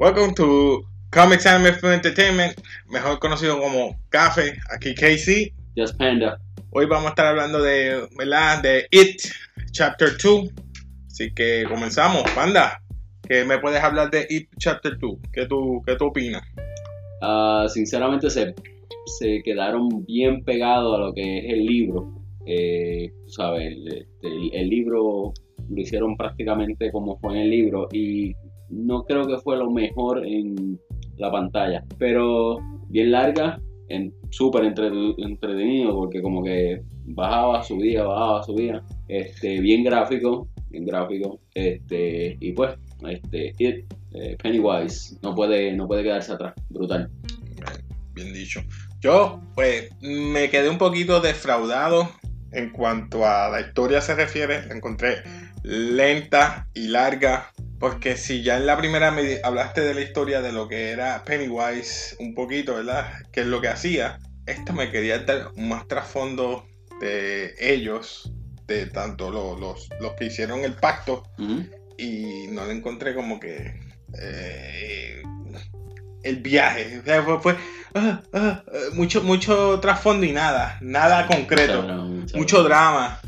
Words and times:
Welcome 0.00 0.32
to 0.36 0.82
Comics 1.10 1.44
Anime 1.44 1.74
Film 1.74 1.92
Entertainment, 1.92 2.54
mejor 2.88 3.18
conocido 3.18 3.60
como 3.60 3.98
Café, 4.08 4.54
aquí 4.74 4.94
Casey. 4.94 5.52
Just 5.76 5.98
Panda. 5.98 6.38
Hoy 6.70 6.86
vamos 6.86 7.06
a 7.06 7.08
estar 7.10 7.26
hablando 7.26 7.60
de, 7.62 8.08
¿verdad? 8.16 8.62
De 8.62 8.86
It, 8.90 9.20
Chapter 9.72 10.12
2. 10.22 10.48
Así 11.06 11.34
que 11.34 11.64
comenzamos. 11.68 12.22
Panda, 12.34 12.80
¿qué 13.28 13.44
me 13.44 13.58
puedes 13.58 13.82
hablar 13.82 14.10
de 14.10 14.26
It, 14.30 14.48
Chapter 14.58 14.96
2? 14.98 15.18
¿Qué 15.34 15.44
tú, 15.44 15.82
qué 15.86 15.96
tú 15.96 16.06
opinas? 16.06 16.42
Ah, 17.20 17.66
sinceramente 17.68 18.30
se, 18.30 18.54
se 19.18 19.42
quedaron 19.44 20.06
bien 20.06 20.42
pegados 20.44 20.96
a 20.96 20.98
lo 21.00 21.12
que 21.12 21.40
es 21.40 21.52
el 21.52 21.66
libro. 21.66 22.14
Eh, 22.46 23.12
tú 23.26 23.30
sabes, 23.32 23.66
el, 23.66 24.06
el- 24.22 24.50
el 24.54 24.68
libro 24.70 25.34
lo 25.68 25.80
hicieron 25.80 26.16
prácticamente 26.16 26.90
como 26.90 27.18
fue 27.20 27.34
en 27.34 27.40
el 27.42 27.50
libro 27.50 27.86
y 27.92 28.34
no 28.70 29.04
creo 29.04 29.26
que 29.26 29.38
fue 29.38 29.56
lo 29.56 29.70
mejor 29.70 30.26
en 30.26 30.78
la 31.16 31.30
pantalla, 31.30 31.84
pero 31.98 32.58
bien 32.88 33.10
larga, 33.10 33.60
en, 33.88 34.12
súper 34.30 34.64
entre- 34.64 35.14
entretenido 35.18 35.94
porque 35.94 36.22
como 36.22 36.42
que 36.42 36.82
bajaba, 37.06 37.62
subía, 37.62 38.04
bajaba, 38.04 38.42
subía, 38.42 38.82
este, 39.08 39.60
bien 39.60 39.82
gráfico, 39.84 40.48
bien 40.70 40.86
gráfico, 40.86 41.40
este, 41.54 42.36
y 42.40 42.52
pues, 42.52 42.74
este, 43.08 43.52
It, 43.58 43.92
eh, 44.12 44.36
Pennywise 44.42 45.18
no 45.22 45.34
puede, 45.34 45.72
no 45.72 45.86
puede 45.86 46.02
quedarse 46.04 46.32
atrás, 46.32 46.54
brutal. 46.68 47.10
Bien 48.14 48.32
dicho. 48.32 48.60
Yo, 49.00 49.40
pues, 49.54 49.88
me 50.02 50.50
quedé 50.50 50.68
un 50.68 50.78
poquito 50.78 51.20
defraudado 51.20 52.08
en 52.52 52.70
cuanto 52.70 53.24
a 53.26 53.48
la 53.48 53.60
historia 53.60 54.00
se 54.00 54.14
refiere. 54.14 54.66
La 54.66 54.74
encontré 54.74 55.22
lenta 55.62 56.68
y 56.74 56.88
larga. 56.88 57.50
Porque 57.80 58.16
si 58.18 58.42
ya 58.42 58.58
en 58.58 58.66
la 58.66 58.76
primera 58.76 59.10
me 59.10 59.40
hablaste 59.42 59.80
de 59.80 59.94
la 59.94 60.02
historia 60.02 60.42
de 60.42 60.52
lo 60.52 60.68
que 60.68 60.90
era 60.90 61.24
Pennywise, 61.24 62.14
un 62.20 62.34
poquito, 62.34 62.74
¿verdad? 62.74 63.08
Que 63.32 63.40
es 63.40 63.46
lo 63.46 63.60
que 63.62 63.68
hacía. 63.68 64.18
Esta 64.46 64.72
me 64.74 64.90
quería 64.90 65.18
dar 65.20 65.50
más 65.56 65.88
trasfondo 65.88 66.66
de 67.00 67.54
ellos, 67.58 68.30
de 68.66 68.84
tanto 68.86 69.30
lo- 69.30 69.58
los, 69.58 69.88
los 70.00 70.12
que 70.12 70.26
hicieron 70.26 70.62
el 70.64 70.74
pacto, 70.74 71.24
y 71.96 72.46
no 72.48 72.66
le 72.66 72.72
encontré 72.74 73.14
como 73.14 73.40
que 73.40 73.80
eh, 74.20 75.22
el 76.22 76.36
viaje. 76.36 76.98
O 77.00 77.02
sea, 77.04 77.22
fue, 77.22 77.40
fue, 77.40 77.56
ah, 77.94 78.20
ah, 78.34 78.62
mucho, 78.92 79.22
mucho 79.22 79.80
trasfondo 79.80 80.26
y 80.26 80.32
nada, 80.32 80.76
nada 80.82 81.26
concreto, 81.26 81.82
mucho 82.34 82.62
drama. 82.62 83.20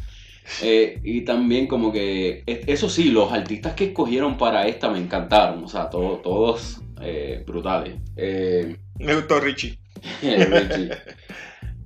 Eh, 0.62 1.01
y 1.05 1.23
también 1.23 1.67
como 1.67 1.93
que, 1.93 2.43
eso 2.47 2.89
sí, 2.89 3.11
los 3.11 3.33
artistas 3.33 3.75
que 3.75 3.85
escogieron 3.87 4.37
para 4.37 4.67
esta 4.67 4.91
me 4.91 4.98
encantaron, 4.98 5.62
o 5.65 5.69
sea, 5.69 5.89
to- 5.89 6.21
todos 6.23 6.81
eh, 7.01 7.43
brutales. 7.47 7.97
Eh, 8.17 8.77
Me 8.98 9.15
gustó 9.15 9.41
Richie. 9.41 9.79
Richie. 10.23 10.91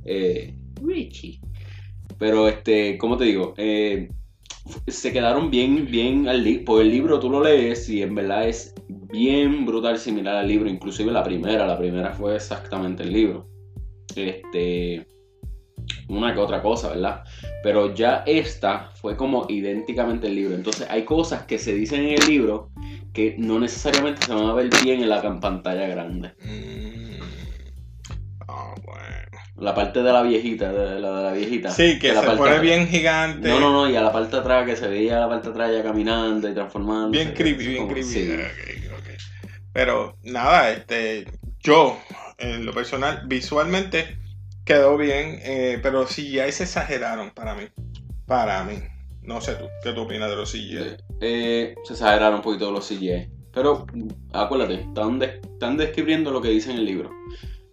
Eh, 0.04 0.54
Richie. 0.82 1.40
Pero, 2.18 2.48
este, 2.48 2.96
¿cómo 2.98 3.16
te 3.16 3.24
digo? 3.24 3.54
Eh, 3.56 4.08
se 4.88 5.12
quedaron 5.12 5.50
bien, 5.50 5.86
bien 5.90 6.28
al 6.28 6.42
libro. 6.42 6.64
Por 6.64 6.82
el 6.82 6.90
libro 6.90 7.20
tú 7.20 7.30
lo 7.30 7.42
lees 7.42 7.88
y 7.88 8.02
en 8.02 8.14
verdad 8.14 8.48
es 8.48 8.74
bien 8.88 9.64
brutal 9.66 9.98
similar 9.98 10.36
al 10.36 10.48
libro. 10.48 10.68
Inclusive 10.68 11.12
la 11.12 11.22
primera, 11.22 11.66
la 11.66 11.78
primera 11.78 12.12
fue 12.12 12.34
exactamente 12.36 13.02
el 13.02 13.12
libro. 13.12 13.48
Este, 14.14 15.06
una 16.08 16.32
que 16.34 16.40
otra 16.40 16.62
cosa, 16.62 16.90
¿verdad? 16.90 17.24
Pero 17.62 17.94
ya 17.94 18.22
esta 18.26 18.90
fue 18.94 19.16
como 19.16 19.46
idénticamente 19.48 20.28
el 20.28 20.36
libro. 20.36 20.54
Entonces 20.54 20.86
hay 20.90 21.04
cosas 21.04 21.42
que 21.44 21.58
se 21.58 21.74
dicen 21.74 22.04
en 22.04 22.20
el 22.22 22.28
libro 22.28 22.70
que 23.12 23.34
no 23.38 23.58
necesariamente 23.58 24.24
se 24.26 24.32
van 24.34 24.44
a 24.44 24.54
ver 24.54 24.68
bien 24.84 25.02
en 25.02 25.08
la 25.08 25.22
pantalla 25.40 25.86
grande. 25.86 26.34
Mm. 26.42 27.22
Ah, 28.48 28.74
bueno. 28.84 29.02
La 29.56 29.74
parte 29.74 30.02
de 30.02 30.12
la 30.12 30.22
viejita, 30.22 30.70
de 30.70 31.00
la 31.00 31.16
de 31.16 31.22
la 31.22 31.32
viejita. 31.32 31.70
Sí, 31.70 31.98
que 31.98 32.12
la 32.12 32.20
se 32.20 32.26
parte 32.26 32.42
pone 32.42 32.58
bien 32.60 32.86
gigante. 32.88 33.48
No, 33.48 33.58
no, 33.58 33.72
no, 33.72 33.88
y 33.90 33.96
a 33.96 34.02
la 34.02 34.12
parte 34.12 34.36
de 34.36 34.40
atrás 34.42 34.66
que 34.66 34.76
se 34.76 34.86
veía 34.86 35.18
la 35.18 35.28
parte 35.28 35.48
de 35.48 35.54
atrás 35.54 35.72
ya 35.72 35.82
caminando 35.82 36.48
y 36.48 36.52
transformando. 36.52 37.08
Bien 37.10 37.32
creepy, 37.32 37.66
bien 37.66 37.76
Como- 37.78 37.92
creepy. 37.94 38.08
sí. 38.08 38.30
Ok, 38.32 38.98
ok. 38.98 39.08
Pero 39.72 40.18
nada, 40.24 40.70
este, 40.72 41.26
yo, 41.60 41.98
en 42.38 42.66
lo 42.66 42.72
personal, 42.74 43.22
visualmente 43.26 44.18
quedó 44.66 44.96
bien, 44.98 45.38
eh, 45.42 45.78
pero 45.82 46.04
CGI 46.04 46.52
se 46.52 46.64
exageraron 46.64 47.30
para 47.30 47.54
mí. 47.54 47.64
Para 48.26 48.62
mí. 48.64 48.74
No 49.22 49.40
sé 49.40 49.54
tú, 49.54 49.64
¿qué 49.82 49.92
tú 49.92 50.02
opinas 50.02 50.28
de 50.28 50.36
los 50.36 50.52
CGI? 50.52 50.96
Eh, 51.20 51.74
se 51.84 51.92
exageraron 51.94 52.36
un 52.36 52.42
poquito 52.42 52.70
los 52.70 52.86
CGI. 52.86 53.28
Pero 53.52 53.86
acuérdate, 54.34 54.82
están, 54.82 55.18
de- 55.18 55.40
están 55.42 55.76
describiendo 55.78 56.30
lo 56.30 56.42
que 56.42 56.50
dice 56.50 56.70
en 56.70 56.76
el 56.78 56.84
libro. 56.84 57.10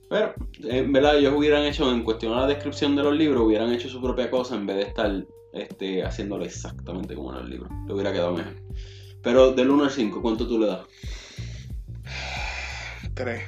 Pero, 0.09 0.33
en 0.63 0.93
verdad, 0.93 1.17
ellos 1.17 1.33
hubieran 1.35 1.63
hecho, 1.65 1.91
en 1.91 2.03
cuestión 2.03 2.33
a 2.33 2.41
la 2.41 2.47
descripción 2.47 2.95
de 2.95 3.03
los 3.03 3.15
libros, 3.15 3.43
hubieran 3.43 3.73
hecho 3.73 3.89
su 3.89 3.99
propia 4.01 4.29
cosa 4.29 4.55
en 4.55 4.65
vez 4.67 4.77
de 4.77 4.83
estar 4.83 5.11
este, 5.53 6.03
haciéndolo 6.03 6.45
exactamente 6.45 7.15
como 7.15 7.33
en 7.35 7.43
el 7.45 7.49
libro. 7.49 7.69
Le 7.87 7.93
hubiera 7.93 8.13
quedado 8.13 8.33
mejor. 8.33 8.53
Pero 9.21 9.51
del 9.53 9.69
1 9.71 9.83
al 9.85 9.91
5, 9.91 10.21
¿cuánto 10.21 10.47
tú 10.47 10.59
le 10.59 10.67
das? 10.67 10.81
Tres. 13.13 13.43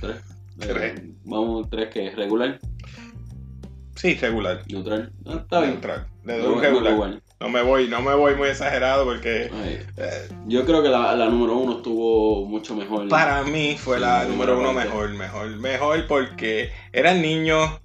¿Tres? 0.00 0.16
Tres. 0.58 1.00
Eh, 1.00 1.12
vamos, 1.24 1.68
tres 1.70 1.88
que 1.90 2.06
es 2.08 2.16
regular, 2.16 2.58
Sí, 3.96 4.14
regular. 4.14 4.62
neutral. 4.68 5.12
Ah, 5.26 5.38
está 5.42 5.60
bien. 5.60 5.72
Neutral. 5.72 6.06
Le 6.24 6.38
doy 6.38 6.42
No, 6.42 6.48
un 6.50 6.54
no, 6.56 6.60
regular. 6.62 7.20
No 7.40 7.48
me 7.50 7.62
voy, 7.62 7.88
no 7.88 8.00
me 8.00 8.14
voy 8.14 8.34
muy 8.34 8.48
exagerado 8.48 9.04
porque 9.04 9.50
eh, 9.96 10.28
Yo 10.48 10.64
creo 10.64 10.82
que 10.82 10.88
la, 10.88 11.14
la 11.14 11.28
número 11.28 11.56
uno 11.56 11.76
estuvo 11.76 12.46
mucho 12.46 12.74
mejor. 12.74 13.08
para 13.08 13.42
mí 13.44 13.76
fue 13.78 13.96
Sí, 13.96 14.02
la 14.02 14.24
número 14.24 14.58
uno 14.58 14.72
mejor, 14.72 15.10
mejor, 15.10 15.48
mejor 15.56 16.06
porque 16.06 16.70
eran 16.92 17.20
niños, 17.20 17.80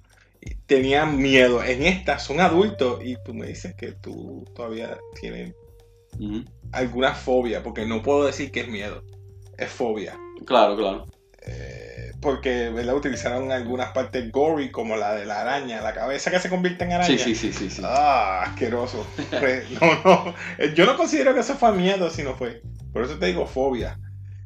tenían 0.66 1.18
miedo. 1.18 1.62
En 1.62 1.82
esta 1.82 2.18
son 2.18 2.40
adultos 2.40 3.00
y 3.04 3.16
tú 3.24 3.34
me 3.34 3.46
dices 3.46 3.74
que 3.74 3.92
tú 3.92 4.44
todavía 4.54 4.98
tienes 5.20 5.54
Ujú. 6.18 6.44
alguna 6.72 7.14
fobia, 7.14 7.62
porque 7.62 7.86
no 7.86 8.02
puedo 8.02 8.24
decir 8.24 8.50
que 8.50 8.60
es 8.60 8.68
miedo, 8.68 9.02
es 9.58 9.70
fobia. 9.70 10.18
Claro, 10.46 10.76
claro. 10.76 11.06
Porque 12.22 12.70
¿verdad? 12.70 12.94
utilizaron 12.94 13.50
algunas 13.50 13.90
partes 13.90 14.30
gory 14.30 14.70
como 14.70 14.96
la 14.96 15.14
de 15.14 15.26
la 15.26 15.40
araña, 15.42 15.82
la 15.82 15.92
cabeza 15.92 16.30
que 16.30 16.38
se 16.38 16.48
convierte 16.48 16.84
en 16.84 16.92
araña. 16.92 17.18
Sí, 17.18 17.34
sí, 17.34 17.34
sí, 17.34 17.52
sí. 17.52 17.68
sí. 17.68 17.82
Ah, 17.84 18.44
asqueroso. 18.46 19.04
Fue- 19.38 19.64
No, 19.80 20.00
no. 20.04 20.34
Eh, 20.58 20.72
Yo 20.74 20.86
no 20.86 20.96
considero 20.96 21.34
que 21.34 21.40
eso 21.40 21.54
fue 21.56 21.72
miedo, 21.72 22.08
sino 22.10 22.34
fue. 22.34 22.62
Por 22.92 23.02
eso 23.02 23.18
te 23.18 23.26
digo 23.26 23.44
fobia. 23.46 23.98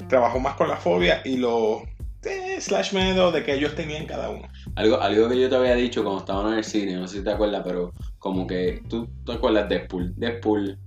Trabajó 0.09 0.41
más 0.41 0.55
con 0.55 0.69
la 0.69 0.77
fobia 0.77 1.21
y 1.25 1.37
los 1.37 1.83
eh, 2.25 2.57
slash 2.61 2.95
miedo 2.95 3.31
de 3.31 3.45
que 3.45 3.55
ellos 3.55 3.75
tenían 3.75 4.07
cada 4.07 4.31
uno. 4.31 4.49
Algo, 4.75 5.01
algo 5.01 5.29
que 5.29 5.39
yo 5.41 5.49
te 5.51 5.57
había 5.57 5.75
dicho 5.75 6.03
cuando 6.03 6.21
estaban 6.21 6.53
en 6.53 6.59
el 6.59 6.65
cine, 6.65 6.97
no 6.97 7.07
sé 7.07 7.19
si 7.19 7.25
te 7.25 7.31
acuerdas, 7.31 7.63
pero 7.65 7.93
como 8.19 8.47
que 8.47 8.83
tú 8.89 9.07
te 9.25 9.33
acuerdas 9.33 9.69
de 9.69 9.77
Deadpool. 9.81 10.15
Deadpool, 10.17 10.79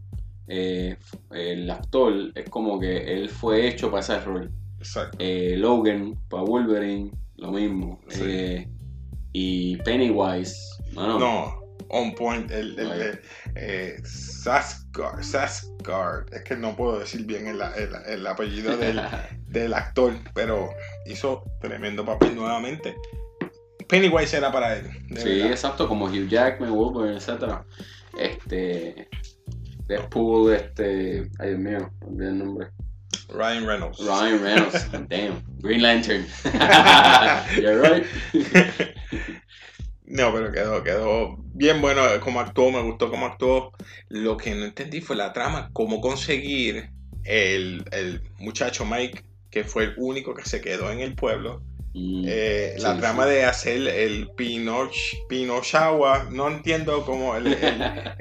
eh, 0.47 0.97
el 1.31 1.69
actor, 1.69 2.31
es 2.33 2.49
como 2.49 2.79
que 2.79 2.97
él 3.13 3.29
fue 3.29 3.67
hecho 3.67 3.91
para 3.91 4.01
ese 4.01 4.19
rol. 4.21 4.51
Exacto. 4.79 5.17
Eh, 5.19 5.55
Logan, 5.57 6.15
para 6.29 6.43
Wolverine, 6.43 7.11
lo 7.37 7.51
mismo. 7.51 7.99
Sí. 8.09 8.21
Eh, 8.25 8.67
y 9.33 9.75
Pennywise, 9.77 10.55
mano, 10.93 11.19
No, 11.19 11.59
on 11.89 12.13
point. 12.15 12.49
El, 12.51 12.77
el, 12.79 12.91
el, 12.91 13.19
eh, 13.55 13.97
Sasgard. 14.03 15.19
Es 16.33 16.43
que 16.43 16.55
no 16.55 16.75
puedo 16.75 16.99
decir 16.99 17.25
bien 17.25 17.47
el, 17.47 17.61
el- 17.61 17.95
el 18.07 18.27
apellido 18.27 18.75
del, 18.77 18.99
del 19.47 19.73
actor, 19.73 20.13
pero 20.33 20.69
hizo 21.05 21.43
tremendo 21.61 22.05
papel 22.05 22.35
nuevamente. 22.35 22.95
Pennywise 23.87 24.37
era 24.37 24.51
para 24.51 24.77
él. 24.77 24.87
Sí, 25.17 25.29
verdad. 25.37 25.51
exacto, 25.51 25.87
como 25.87 26.05
Hugh 26.05 26.27
Jackman, 26.27 26.71
Wolverine, 26.71 27.17
etc. 27.17 27.59
Este. 28.19 29.07
Deadpool, 29.87 30.53
este. 30.53 31.27
Ay, 31.39 31.49
Dios 31.49 31.59
mío, 31.59 31.91
olvidé 32.05 32.29
el 32.29 32.37
nombre. 32.39 32.67
Ryan 33.31 33.65
Reynolds. 33.67 33.99
Ryan 33.99 34.41
Reynolds, 34.43 34.87
damn. 35.09 35.43
Green 35.61 35.81
Lantern. 35.81 36.25
You're 37.61 37.81
right. 37.81 38.05
No, 40.05 40.33
pero 40.33 40.51
quedó, 40.51 40.83
quedó 40.83 41.35
bien 41.53 41.81
bueno 41.81 42.01
como 42.21 42.39
actuó, 42.39 42.71
me 42.71 42.81
gustó 42.81 43.09
cómo 43.11 43.27
actuó. 43.27 43.71
Lo 44.07 44.37
que 44.37 44.55
no 44.55 44.65
entendí 44.65 45.01
fue 45.01 45.15
la 45.15 45.33
trama, 45.33 45.69
cómo 45.73 46.01
conseguir 46.01 46.89
el, 47.25 47.85
el 47.91 48.21
muchacho 48.39 48.85
Mike, 48.85 49.23
que 49.51 49.63
fue 49.63 49.83
el 49.85 49.93
único 49.97 50.33
que 50.33 50.45
se 50.45 50.61
quedó 50.61 50.91
en 50.91 51.01
el 51.01 51.13
pueblo. 51.15 51.61
Mm, 51.93 52.23
Eh, 52.27 52.73
Sí, 52.77 52.81
la 52.83 52.93
sí. 52.95 52.99
trama 52.99 53.25
de 53.27 53.45
hacer 53.45 53.87
el 53.87 54.29
Pinoch, 54.35 54.95
Pinochawa, 55.27 56.27
no 56.31 56.47
entiendo 56.47 57.05
cómo 57.05 57.35
el- 57.35 57.47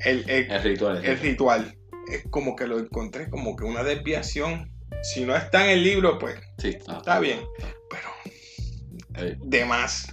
el- 0.05 0.29
el 0.29 0.49
ritual. 0.63 1.03
el 1.05 1.19
ritual. 1.19 1.75
Es 2.13 2.25
como 2.31 2.55
que 2.57 2.67
lo 2.67 2.79
encontré 2.79 3.31
como 3.31 3.57
que 3.57 3.65
una 3.65 3.83
desviación. 3.83 4.71
Si 5.03 5.25
no 5.25 5.35
está 5.37 5.65
en 5.65 5.71
el 5.79 5.85
libro, 5.85 6.19
pues 6.19 6.37
Sí, 6.59 6.69
está. 6.69 6.99
está 6.99 7.21
bien. 7.21 7.41
Pero 7.89 9.37
de 9.45 9.65
más. 9.65 10.13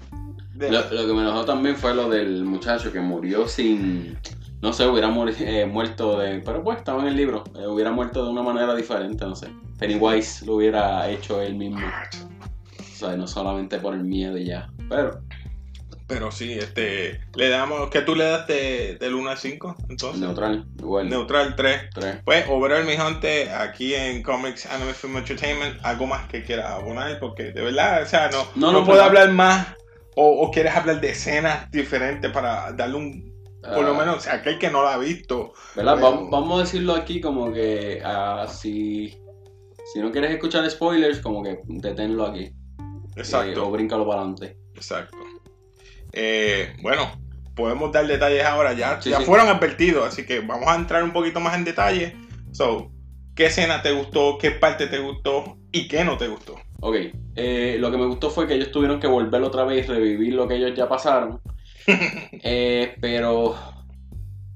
De 0.53 0.71
Lo, 0.71 0.81
más. 0.81 0.91
lo 0.91 1.05
que 1.07 1.13
me 1.13 1.21
enojó 1.21 1.45
también 1.45 1.75
fue 1.75 1.93
lo 1.93 2.09
del 2.09 2.43
muchacho 2.45 2.91
que 2.91 2.99
murió 2.99 3.47
sin. 3.47 4.17
no 4.61 4.73
sé, 4.73 4.85
hubiera 4.87 5.09
muer- 5.09 5.35
eh, 5.39 5.65
muerto 5.65 6.17
de. 6.19 6.39
Pero 6.39 6.63
pues 6.63 6.77
estaba 6.77 7.01
en 7.01 7.07
el 7.09 7.15
libro. 7.15 7.43
eh, 7.59 7.67
hubiera 7.67 7.91
muerto 7.91 8.23
de 8.25 8.31
una 8.31 8.41
manera 8.41 8.73
diferente, 8.75 9.25
no 9.25 9.35
sé. 9.35 9.47
Pennywise 9.77 10.45
lo 10.45 10.55
hubiera 10.55 11.09
hecho 11.09 11.41
él 11.41 11.55
mismo. 11.55 11.79
O 12.79 12.97
sea, 12.97 13.15
no 13.17 13.27
solamente 13.27 13.77
por 13.79 13.93
el 13.93 14.03
miedo 14.05 14.37
y 14.37 14.45
ya. 14.45 14.69
Pero, 14.89 15.21
Pero 16.07 16.31
sí, 16.31 16.53
este, 16.53 17.19
le 17.35 17.49
damos, 17.49 17.89
¿qué 17.89 18.01
tú 18.01 18.15
le 18.15 18.25
das 18.25 18.45
de, 18.47 18.97
del 18.99 19.15
1 19.15 19.29
al 19.31 19.37
5? 19.39 19.75
Entonces, 19.89 20.21
neutral, 20.21 20.65
igual. 20.77 21.09
neutral 21.09 21.55
3. 21.55 21.89
Tres. 21.93 22.17
Pues, 22.23 22.45
overall, 22.47 22.85
mi 22.85 22.93
gente, 22.95 23.49
aquí 23.49 23.95
en 23.95 24.21
Comics 24.21 24.67
Anime 24.67 24.93
Film 24.93 25.17
Entertainment, 25.17 25.83
algo 25.83 26.05
más 26.05 26.27
que 26.27 26.43
quieras 26.43 26.71
abonar, 26.71 27.19
porque 27.19 27.45
de 27.51 27.61
verdad, 27.63 28.03
o 28.03 28.05
sea, 28.05 28.29
no, 28.29 28.43
No, 28.55 28.71
no, 28.71 28.79
no, 28.81 28.85
puedo 28.85 29.01
hablar 29.01 29.31
más, 29.31 29.75
o, 30.15 30.41
o 30.43 30.51
quieres 30.51 30.75
hablar 30.75 31.01
de 31.01 31.09
escenas 31.09 31.71
diferentes 31.71 32.29
para 32.31 32.71
darle 32.73 32.97
un, 32.97 33.35
por 33.61 33.83
lo 33.83 33.95
Ah, 33.95 33.97
menos, 33.97 34.17
o 34.17 34.19
sea, 34.19 34.33
aquel 34.35 34.59
que 34.59 34.69
no 34.69 34.83
la 34.83 34.93
ha 34.93 34.97
visto. 34.99 35.53
¿Verdad? 35.75 35.97
Vam- 35.97 36.29
Vamos 36.29 36.59
a 36.59 36.63
decirlo 36.65 36.93
aquí 36.93 37.19
como 37.19 37.51
que 37.51 37.99
ah, 38.05 38.45
si, 38.47 39.09
si 39.91 39.99
no 39.99 40.11
quieres 40.11 40.29
escuchar 40.29 40.69
spoilers, 40.69 41.19
como 41.19 41.41
que 41.41 41.57
deténlo 41.65 42.27
aquí. 42.27 42.41
eh, 42.43 42.53
Exacto, 43.15 43.67
o 43.67 43.71
bríncalo 43.71 44.05
para 44.05 44.19
adelante. 44.21 44.59
exacto. 44.75 45.17
Eh, 46.15 46.73
bueno, 46.81 47.11
podemos 47.55 47.91
dar 47.91 48.07
detalles 48.07 48.43
ahora, 48.45 48.73
ya, 48.73 49.01
Sí, 49.01 49.09
ya 49.09 49.19
sí. 49.19 49.25
fueron 49.25 49.47
advertidos, 49.47 50.07
así 50.07 50.25
que 50.25 50.39
vamos 50.39 50.67
a 50.67 50.75
entrar 50.75 51.03
un 51.03 51.11
poquito 51.11 51.39
más 51.39 51.55
en 51.55 51.65
detalle. 51.65 52.15
So, 52.51 52.91
¿qué 53.35 53.47
escena 53.47 53.81
te 53.81 53.91
gustó? 53.91 54.37
¿Qué 54.37 54.51
parte 54.51 54.87
te 54.87 54.99
gustó? 54.99 55.57
¿Y 55.71 55.87
qué 55.87 56.03
no 56.05 56.17
te 56.17 56.27
gustó? 56.27 56.55
Ok, 56.81 56.95
eh, 57.35 57.77
lo 57.79 57.91
que 57.91 57.97
me 57.97 58.05
gustó 58.05 58.29
fue 58.29 58.47
que 58.47 58.53
ellos 58.55 58.71
tuvieron 58.71 58.99
que 58.99 59.07
volver 59.07 59.41
otra 59.43 59.63
vez 59.65 59.85
y 59.85 59.89
revivir 59.89 60.33
lo 60.33 60.47
que 60.47 60.55
ellos 60.55 60.73
ya 60.75 60.87
pasaron. 60.87 61.39
Eh, 62.43 62.95
pero, 62.99 63.55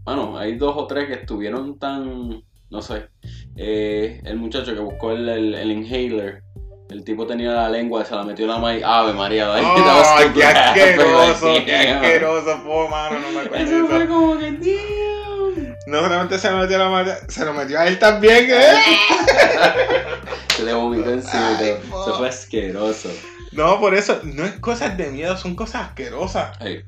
bueno, 0.03 0.38
hay 0.38 0.56
dos 0.57 0.73
o 0.77 0.88
tres 0.88 1.06
que 1.07 1.13
estuvieron 1.13 1.77
tan, 1.77 2.41
no 2.71 2.81
sé, 2.81 3.07
eh, 3.56 4.19
el 4.25 4.38
muchacho 4.38 4.73
que 4.73 4.79
buscó 4.79 5.11
el, 5.11 5.27
el, 5.29 5.53
el 5.56 5.71
inhaler, 5.71 6.41
el 6.89 7.03
tipo 7.03 7.27
tenía 7.27 7.51
la 7.51 7.69
lengua, 7.69 8.03
se 8.03 8.15
la 8.15 8.24
metió 8.24 8.45
en 8.45 8.51
la 8.51 8.57
maíz, 8.57 8.83
ave 8.83 9.13
María, 9.13 9.53
¡Ay, 9.53 10.31
qué 10.33 10.44
asqueroso! 10.44 11.53
¡Qué 11.63 11.77
asqueroso! 11.89 12.59
fue, 12.65 12.89
mano, 12.89 13.19
no 13.19 13.31
me 13.31 13.39
acuerdo 13.41 13.65
Eso 13.65 13.88
fue 13.88 14.07
como 14.07 14.38
que, 14.39 14.51
damn. 14.51 15.75
No 15.86 16.01
solamente 16.01 16.39
se 16.39 16.50
lo 16.50 16.57
metió 16.57 16.75
a 16.77 16.80
la 16.80 16.89
madre, 16.89 17.13
se 17.27 17.45
lo 17.45 17.53
metió 17.53 17.80
a 17.80 17.88
él 17.88 18.00
también, 18.00 18.50
¿eh? 18.50 18.74
Se 20.56 20.65
le 20.65 20.74
vomitó 20.74 21.12
encima, 21.12 21.57
Ay, 21.57 21.69
eso 21.69 21.89
po. 21.89 22.15
fue 22.18 22.27
asqueroso. 22.27 23.09
No, 23.53 23.80
por 23.80 23.95
eso, 23.95 24.19
no 24.24 24.44
es 24.44 24.59
cosas 24.59 24.97
de 24.97 25.09
miedo, 25.09 25.38
son 25.38 25.56
cosas 25.56 25.88
asquerosas. 25.88 26.59
Ey. 26.59 26.83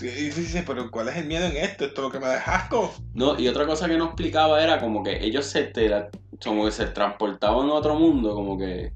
Y 0.00 0.04
dices, 0.06 0.64
pero 0.66 0.90
¿cuál 0.90 1.08
es 1.08 1.16
el 1.16 1.24
miedo 1.24 1.46
en 1.46 1.56
esto? 1.56 1.86
Esto 1.86 2.02
es 2.02 2.04
lo 2.04 2.10
que 2.10 2.20
me 2.20 2.26
da 2.26 2.36
asco. 2.36 2.94
No, 3.14 3.38
y 3.40 3.48
otra 3.48 3.66
cosa 3.66 3.88
que 3.88 3.96
no 3.96 4.06
explicaba 4.06 4.62
era 4.62 4.78
como 4.80 5.02
que 5.02 5.24
ellos 5.24 5.46
se 5.46 5.72
como 6.44 6.66
que 6.66 6.72
se 6.72 6.86
transportaban 6.86 7.70
a 7.70 7.72
otro 7.72 7.94
mundo, 7.94 8.34
como 8.34 8.58
que 8.58 8.92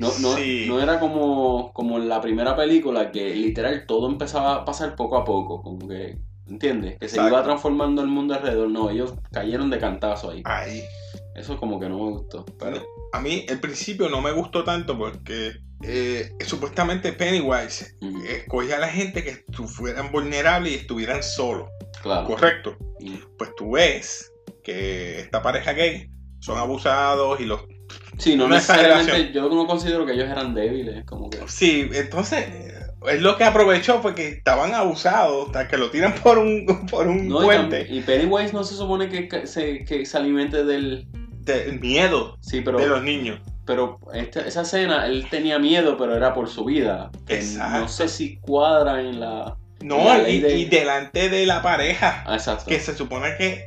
no, 0.00 0.08
no, 0.20 0.34
Sí. 0.36 0.64
no 0.66 0.80
era 0.80 0.98
como, 0.98 1.72
como 1.72 1.98
en 1.98 2.08
la 2.08 2.20
primera 2.20 2.56
película 2.56 3.12
que 3.12 3.34
literal 3.34 3.84
todo 3.86 4.08
empezaba 4.08 4.54
a 4.56 4.64
pasar 4.64 4.96
poco 4.96 5.16
a 5.16 5.24
poco, 5.24 5.62
como 5.62 5.86
que, 5.86 6.16
¿entiendes? 6.48 6.98
Que 6.98 7.08
se 7.08 7.16
iba 7.24 7.42
transformando 7.44 8.02
el 8.02 8.08
mundo 8.08 8.34
alrededor, 8.34 8.68
no, 8.70 8.90
ellos 8.90 9.14
cayeron 9.32 9.70
de 9.70 9.78
cantazo 9.78 10.30
ahí. 10.30 10.42
Ahí. 10.44 10.82
Eso 11.36 11.56
como 11.58 11.78
que 11.78 11.88
no 11.88 11.96
me 11.98 12.10
gustó. 12.10 12.44
Pero, 12.58 12.82
A 13.12 13.20
mí, 13.20 13.44
el 13.48 13.60
principio 13.60 14.08
no 14.08 14.20
me 14.20 14.32
gustó 14.32 14.64
tanto 14.64 14.96
porque 14.98 15.52
eh, 15.82 16.30
supuestamente 16.44 17.12
Pennywise 17.12 17.96
ujú, 18.00 18.22
escogía 18.24 18.76
a 18.76 18.80
la 18.80 18.88
gente 18.88 19.24
que 19.24 19.44
fueran 19.66 20.12
vulnerables 20.12 20.72
y 20.72 20.76
estuvieran 20.76 21.22
solos. 21.22 21.68
claro. 22.02 22.26
Correcto. 22.26 22.76
Pues 23.38 23.50
tú 23.56 23.72
ves 23.72 24.32
que 24.62 25.20
esta 25.20 25.40
pareja 25.42 25.72
gay 25.72 26.10
son 26.40 26.58
abusados 26.58 27.40
y 27.40 27.44
los 27.46 27.62
sí, 28.18 28.36
no 28.36 28.48
necesariamente, 28.48 29.32
yo 29.32 29.48
no 29.48 29.66
considero 29.66 30.04
que 30.06 30.12
ellos 30.12 30.28
eran 30.28 30.54
débiles, 30.54 31.04
como 31.04 31.30
que... 31.30 31.38
Sí, 31.46 31.88
entonces 31.92 32.46
es 33.08 33.20
lo 33.22 33.36
que 33.36 33.44
aprovechó 33.44 34.02
fue 34.02 34.14
que 34.14 34.28
estaban 34.28 34.74
abusados 34.74 35.46
hasta 35.46 35.68
que 35.68 35.78
lo 35.78 35.90
tiran 35.90 36.14
por 36.16 36.38
un, 36.38 36.66
por 36.90 37.06
un 37.08 37.28
No, 37.28 37.40
y, 37.42 37.44
puente 37.44 37.86
tam- 37.88 37.90
y 37.96 38.00
Pennywise 38.02 38.52
no 38.52 38.62
se 38.64 38.74
supone 38.74 39.08
que, 39.08 39.46
se, 39.46 39.84
que 39.84 40.04
se 40.04 40.16
alimente 40.18 40.64
del... 40.64 41.06
del 41.40 41.80
miedo 41.80 42.36
Sí, 42.40 42.60
pero... 42.60 42.78
de 42.78 42.86
los 42.86 43.02
niños. 43.02 43.40
Pero 43.66 43.98
esta- 44.12 44.40
esa 44.46 44.62
escena, 44.62 45.06
él 45.06 45.26
tenía 45.30 45.58
miedo, 45.58 45.96
pero 45.96 46.16
era 46.16 46.34
por 46.34 46.48
su 46.48 46.64
vida. 46.64 47.10
Exacto. 47.28 47.80
No 47.80 47.88
sé 47.88 48.08
si 48.08 48.36
cuadra 48.38 49.00
en 49.00 49.20
la... 49.20 49.56
No, 49.82 49.96
La 50.04 50.28
y, 50.28 50.40
de- 50.40 50.58
y 50.58 50.64
delante 50.66 51.30
de 51.30 51.46
la 51.46 51.62
pareja, 51.62 52.22
Ah, 52.26 52.34
exacto. 52.34 52.66
que 52.66 52.78
se 52.80 52.94
supone 52.94 53.36
que 53.38 53.64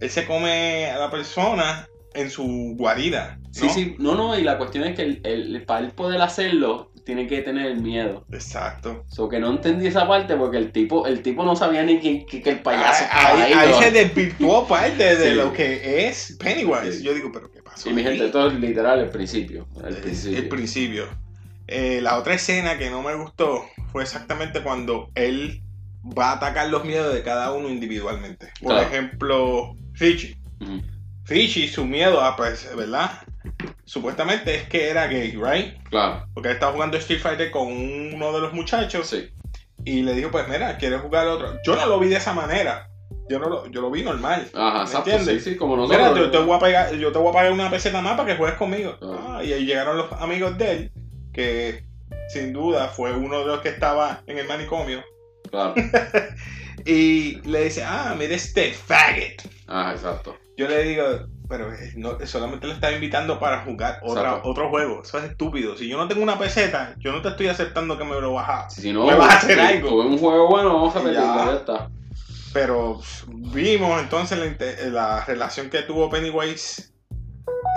él 0.00 0.08
se 0.08 0.24
come 0.26 0.86
a 0.90 0.98
la 0.98 1.10
persona 1.10 1.86
en 2.14 2.30
su 2.30 2.74
guarida. 2.76 3.38
¿no? 3.42 3.48
Sí, 3.52 3.68
sí, 3.68 3.96
no, 3.98 4.14
no, 4.14 4.38
y 4.38 4.42
la 4.42 4.56
cuestión 4.58 4.84
es 4.84 4.96
que 4.96 5.02
el, 5.02 5.20
el- 5.24 5.62
para 5.64 5.80
él 5.86 5.92
poder 5.92 6.20
hacerlo, 6.20 6.90
tiene 7.04 7.26
que 7.26 7.42
tener 7.42 7.66
el 7.66 7.82
miedo. 7.82 8.24
Exacto. 8.32 9.04
So 9.08 9.28
que 9.28 9.38
no 9.38 9.50
entendí 9.50 9.86
esa 9.86 10.08
parte 10.08 10.36
porque 10.36 10.56
el 10.56 10.72
tipo, 10.72 11.06
el 11.06 11.20
tipo 11.22 11.44
no 11.44 11.54
sabía 11.54 11.82
ni 11.82 12.00
que, 12.00 12.24
que- 12.24 12.40
que 12.40 12.50
el 12.50 12.60
payaso 12.60 13.04
ahí, 13.10 13.52
estaba 13.52 13.60
ahí 13.62 13.82
se 13.82 13.90
desvirtuó 13.90 14.66
parte 14.66 15.16
de 15.16 15.30
Sí. 15.30 15.34
lo 15.34 15.52
que 15.52 16.08
es 16.08 16.36
Pennywise. 16.42 16.92
Sí. 16.98 17.04
Yo 17.04 17.12
digo, 17.12 17.30
pero 17.30 17.50
¿qué 17.52 17.60
pasó? 17.62 17.90
Y 17.90 17.92
mi 17.92 18.02
gente, 18.02 18.24
esto 18.24 18.46
es 18.46 18.54
literal 18.54 19.00
el 19.00 19.10
principio. 19.10 19.66
El 19.82 19.94
Es 19.94 19.96
principio. 20.00 20.38
El 20.38 20.48
principio. 20.48 21.04
Eh, 21.66 22.00
la 22.02 22.18
otra 22.18 22.34
escena 22.34 22.78
que 22.78 22.88
no 22.90 23.02
me 23.02 23.14
gustó 23.16 23.64
fue 23.92 24.02
exactamente 24.02 24.62
cuando 24.62 25.10
él 25.14 25.60
va 26.06 26.30
a 26.30 26.36
atacar 26.36 26.68
los 26.70 26.84
miedos 26.84 27.12
de 27.14 27.22
cada 27.22 27.52
uno 27.52 27.68
individualmente. 27.68 28.48
Por 28.62 28.72
Claro. 28.72 28.86
ejemplo, 28.88 29.76
Richie. 29.94 30.36
Richie, 31.26 31.68
su 31.68 31.84
miedo 31.84 32.20
a, 32.20 32.36
pues, 32.36 32.68
¿verdad? 32.76 33.10
Supuestamente 33.84 34.54
es 34.54 34.68
que 34.68 34.88
era 34.88 35.06
gay, 35.06 35.32
¿right? 35.32 35.82
Claro, 35.88 36.26
Porque 36.34 36.48
él 36.48 36.54
estaba 36.54 36.72
jugando 36.72 36.96
Street 36.96 37.20
Fighter 37.20 37.50
con 37.50 37.66
uno 37.66 38.32
de 38.32 38.40
los 38.40 38.52
muchachos 38.52 39.08
sí. 39.08 39.30
y 39.84 40.02
le 40.02 40.14
dijo, 40.14 40.30
pues 40.30 40.48
mira, 40.48 40.76
¿quieres 40.78 41.00
jugar 41.00 41.26
otro? 41.28 41.58
Yo 41.64 41.76
no 41.76 41.86
lo 41.86 41.98
vi 41.98 42.08
de 42.08 42.16
esa 42.16 42.32
manera. 42.32 42.88
Yo 43.28 43.38
no 43.38 43.48
lo, 43.48 43.66
yo 43.68 43.80
lo 43.80 43.90
vi 43.90 44.02
normal. 44.02 44.48
Ajá, 44.54 44.78
¿Me 44.78 44.84
exacto. 44.84 45.10
entiendes? 45.10 45.44
Sí, 45.44 45.50
sí, 45.52 45.56
como 45.56 45.76
Mira, 45.76 45.98
nosotros. 45.98 46.26
yo 46.26 46.30
te, 46.30 46.38
voy 46.38 46.56
a 46.56 46.58
pegar, 46.58 46.94
yo 46.94 47.10
te 47.10 47.18
voy 47.18 47.30
a 47.30 47.32
pagar 47.32 47.52
una 47.52 47.70
peseta 47.70 48.02
más 48.02 48.16
para 48.16 48.26
que 48.28 48.36
juegues 48.36 48.58
conmigo. 48.58 48.98
Ah. 49.00 49.36
Ah, 49.38 49.44
y 49.44 49.52
ahí 49.52 49.64
llegaron 49.64 49.96
los 49.96 50.12
amigos 50.12 50.58
de 50.58 50.70
él, 50.70 50.92
que 51.32 51.84
sin 52.28 52.52
duda 52.52 52.88
fue 52.88 53.12
uno 53.12 53.38
de 53.38 53.46
los 53.46 53.60
que 53.60 53.70
estaba 53.70 54.22
en 54.26 54.38
el 54.38 54.46
manicomio. 54.46 55.02
Claro. 55.50 55.74
Y 56.86 57.36
le 57.48 57.64
dice, 57.64 57.82
ah, 57.82 58.14
mira 58.18 58.34
este 58.34 58.72
faggot. 58.72 59.48
Ajá, 59.66 59.92
exacto. 59.92 60.36
Yo 60.56 60.68
le 60.68 60.84
digo, 60.84 61.04
pero 61.48 61.72
eh, 61.72 61.92
no, 61.96 62.16
solamente 62.26 62.66
lo 62.66 62.72
estaba 62.72 62.92
invitando 62.92 63.38
para 63.38 63.64
jugar 63.64 63.98
otra, 64.02 64.40
otro 64.44 64.70
juego. 64.70 65.02
Eso 65.02 65.18
es 65.18 65.24
estúpido. 65.24 65.76
Si 65.76 65.88
yo 65.88 65.96
no 65.96 66.08
tengo 66.08 66.22
una 66.22 66.38
peseta, 66.38 66.94
yo 66.98 67.12
no 67.12 67.22
te 67.22 67.28
estoy 67.28 67.48
aceptando 67.48 67.98
que 67.98 68.04
me 68.04 68.20
lo 68.20 68.32
bajas. 68.32 68.74
Si 68.74 68.92
no, 68.92 69.06
Me 69.06 69.14
vas 69.14 69.34
a 69.34 69.38
hacer 69.38 69.58
si 69.58 69.60
algo. 69.60 70.00
un 70.00 70.18
juego 70.18 70.48
bueno, 70.48 70.74
vamos 70.74 70.94
a 70.96 71.54
está. 71.54 71.90
Pero 72.52 73.00
vimos 73.26 74.00
entonces 74.00 74.38
la 74.92 75.24
relación 75.24 75.70
que 75.70 75.82
tuvo 75.82 76.08
Pennywise 76.08 76.92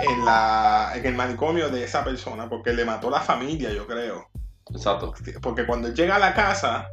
en, 0.00 0.24
la, 0.24 0.92
en 0.94 1.04
el 1.04 1.14
manicomio 1.14 1.68
de 1.68 1.82
esa 1.84 2.04
persona, 2.04 2.48
porque 2.48 2.72
le 2.72 2.84
mató 2.84 3.10
la 3.10 3.20
familia, 3.20 3.72
yo 3.72 3.86
creo. 3.86 4.28
Exacto. 4.70 5.12
Porque 5.42 5.66
cuando 5.66 5.88
él 5.88 5.94
llega 5.94 6.16
a 6.16 6.20
la 6.20 6.32
casa, 6.32 6.88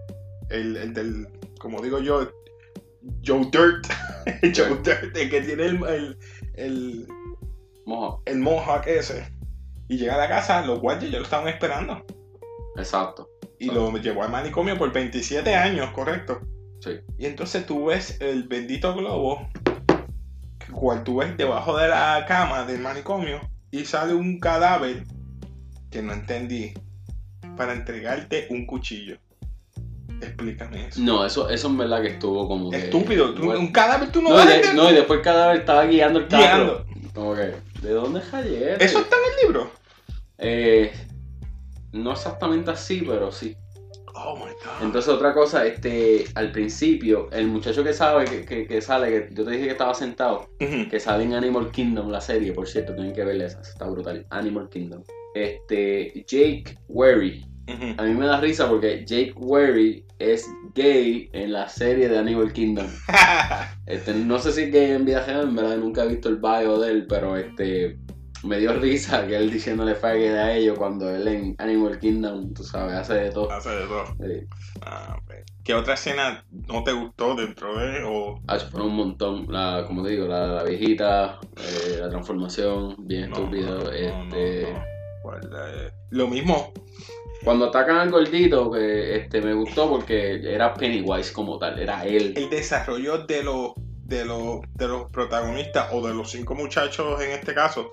el, 0.49 0.75
el 0.77 0.93
del, 0.93 1.27
como 1.59 1.79
digo 1.81 1.99
yo, 1.99 2.27
Joe 3.25 3.45
Dirt, 3.51 3.87
Joe 4.55 4.79
Dirt, 4.83 5.15
el 5.15 5.29
que 5.29 5.41
tiene 5.41 5.65
el, 5.65 6.17
el, 6.55 7.07
el, 8.25 8.39
Mohawk 8.39 8.87
ese, 8.87 9.27
y 9.87 9.97
llega 9.97 10.15
a 10.15 10.17
la 10.17 10.27
casa, 10.27 10.65
los 10.65 10.79
guardias 10.79 11.11
ya 11.11 11.17
lo 11.19 11.23
estaban 11.23 11.47
esperando. 11.47 12.05
Exacto. 12.77 13.29
Y 13.59 13.67
lo 13.67 13.95
llevó 13.97 14.23
al 14.23 14.31
manicomio 14.31 14.77
por 14.77 14.91
27 14.91 15.55
años, 15.55 15.91
correcto. 15.91 16.41
Sí. 16.81 16.99
Y 17.17 17.25
entonces 17.25 17.65
tú 17.65 17.85
ves 17.85 18.19
el 18.19 18.43
bendito 18.43 18.93
globo, 18.95 19.47
cual 20.71 21.03
tú 21.03 21.17
ves 21.17 21.37
debajo 21.37 21.77
de 21.77 21.87
la 21.87 22.25
cama 22.27 22.65
del 22.65 22.81
manicomio, 22.81 23.39
y 23.71 23.85
sale 23.85 24.13
un 24.13 24.39
cadáver 24.39 25.03
que 25.89 26.01
no 26.01 26.13
entendí, 26.13 26.73
para 27.55 27.73
entregarte 27.73 28.47
un 28.49 28.65
cuchillo. 28.65 29.17
Explícame 30.21 30.87
eso. 30.87 31.01
No, 31.01 31.25
eso, 31.25 31.49
eso 31.49 31.67
en 31.67 31.77
verdad 31.77 32.01
que 32.01 32.09
estuvo 32.09 32.47
como 32.47 32.69
que... 32.71 32.77
Estúpido, 32.77 33.33
tú- 33.33 33.43
Bueno. 33.45 33.59
un 33.59 33.71
cadáver 33.71 34.11
tú 34.11 34.21
no, 34.21 34.29
No, 34.29 34.35
vas 34.35 34.47
a 34.47 34.73
no, 34.73 34.89
y 34.91 34.93
después 34.93 35.19
el 35.19 35.23
cadáver 35.23 35.57
estaba 35.59 35.85
guiando 35.85 36.19
el 36.19 36.27
carro. 36.27 36.43
Guiando. 36.85 36.85
Como 37.13 37.35
que, 37.35 37.53
¿de 37.81 37.89
dónde 37.93 38.19
es 38.19 38.33
ayer? 38.33 38.77
Eso 38.81 38.99
está 38.99 39.15
en 39.15 39.23
el 39.33 39.45
libro. 39.47 39.71
Eh, 40.37 40.91
no 41.93 42.11
exactamente 42.11 42.71
así, 42.71 43.03
pero 43.07 43.31
sí. 43.31 43.55
Oh 44.17 44.35
my 44.37 44.43
god. 44.43 44.81
Entonces 44.83 45.13
otra 45.13 45.33
cosa, 45.33 45.65
este, 45.65 46.25
al 46.35 46.51
principio, 46.51 47.29
el 47.31 47.47
muchacho 47.47 47.83
que 47.83 47.93
sabe, 47.93 48.25
que, 48.25 48.45
que, 48.45 48.65
que 48.67 48.81
sale, 48.81 49.09
que 49.09 49.33
yo 49.33 49.43
te 49.43 49.51
dije 49.51 49.65
que 49.65 49.71
estaba 49.71 49.93
sentado, 49.93 50.49
que 50.57 50.99
sale 50.99 51.25
en 51.25 51.33
Animal 51.33 51.69
Kingdom, 51.71 52.09
la 52.09 52.21
serie, 52.21 52.53
por 52.53 52.67
cierto, 52.67 52.93
tienen 52.95 53.13
que 53.13 53.23
verla 53.25 53.45
esa, 53.45 53.61
está 53.61 53.85
brutal. 53.87 54.25
Animal 54.29 54.69
Kingdom. 54.69 55.03
Este, 55.33 56.23
Jake 56.27 56.77
Weary, 56.87 57.45
Ujú. 57.67 57.95
A 57.97 58.03
mí 58.03 58.13
me 58.13 58.27
da 58.27 58.39
risa 58.39 58.69
porque 58.69 59.03
Jake 59.05 59.33
Weary 59.37 60.04
es 60.19 60.49
gay 60.73 61.29
en 61.33 61.53
la 61.53 61.67
serie 61.69 62.09
de 62.09 62.17
Animal 62.17 62.53
Kingdom. 62.53 62.87
Este, 63.85 64.15
no 64.15 64.39
sé 64.39 64.51
si 64.51 64.63
es 64.63 64.71
gay 64.71 64.91
en 64.91 65.05
vida 65.05 65.23
real, 65.23 65.43
en 65.49 65.55
verdad 65.55 65.77
nunca 65.77 66.03
he 66.03 66.07
visto 66.07 66.27
el 66.27 66.37
bio 66.37 66.79
de 66.79 66.89
él, 66.91 67.05
pero 67.07 67.37
este 67.37 67.99
me 68.43 68.59
dio 68.59 68.73
risa 68.73 69.27
que 69.27 69.35
él 69.35 69.51
diciéndole 69.51 69.95
faggot 69.95 70.35
a 70.35 70.53
ellos 70.53 70.77
cuando 70.77 71.13
él 71.13 71.27
en 71.27 71.55
Animal 71.59 71.99
Kingdom, 71.99 72.53
tú 72.53 72.63
sabes, 72.63 72.95
hace 72.95 73.13
de 73.15 73.31
todo. 73.31 73.51
Hace 73.51 73.69
de 73.69 73.85
todo. 73.85 74.05
Sí. 74.05 74.47
Ah. 74.81 75.17
¿Qué 75.63 75.73
otra 75.73 75.95
escena 75.95 76.45
no 76.51 76.83
te 76.83 76.91
gustó 76.93 77.33
dentro 77.35 77.75
de 77.77 78.03
o 78.03 78.39
Ah, 78.47 78.59
fue 78.59 78.83
un 78.83 78.95
montón, 78.95 79.47
la, 79.49 79.83
como 79.87 80.03
te 80.03 80.11
digo, 80.11 80.27
la, 80.27 80.47
la 80.47 80.63
viejita, 80.63 81.39
eh, 81.57 81.97
la 81.99 82.09
transformación, 82.09 82.95
bien 82.99 83.31
no, 83.31 83.37
estúpido. 83.37 83.77
no, 83.79 83.83
no, 83.85 83.91
este, 83.91 84.61
no, 84.61 84.77
no. 84.77 84.85
¿Cuál, 85.23 85.41
eh? 85.43 85.91
Lo 86.11 86.27
mismo. 86.27 86.71
Cuando 87.43 87.65
atacan 87.65 87.97
al 87.97 88.11
gordito, 88.11 88.71
que 88.71 89.17
este, 89.17 89.41
me 89.41 89.53
gustó 89.53 89.89
porque 89.89 90.41
era 90.53 90.73
Pennywise 90.73 91.31
como 91.31 91.59
tal, 91.59 91.79
era 91.79 92.05
él. 92.05 92.33
El 92.35 92.49
desarrollo 92.49 93.19
de 93.19 93.43
los 93.43 93.73
de 94.05 94.23
los 94.23 94.61
de 94.75 94.87
los 94.87 95.09
protagonistas 95.09 95.89
o 95.91 96.07
de 96.07 96.13
los 96.13 96.29
cinco 96.29 96.53
muchachos 96.53 97.19
en 97.21 97.31
este 97.31 97.55
caso 97.55 97.89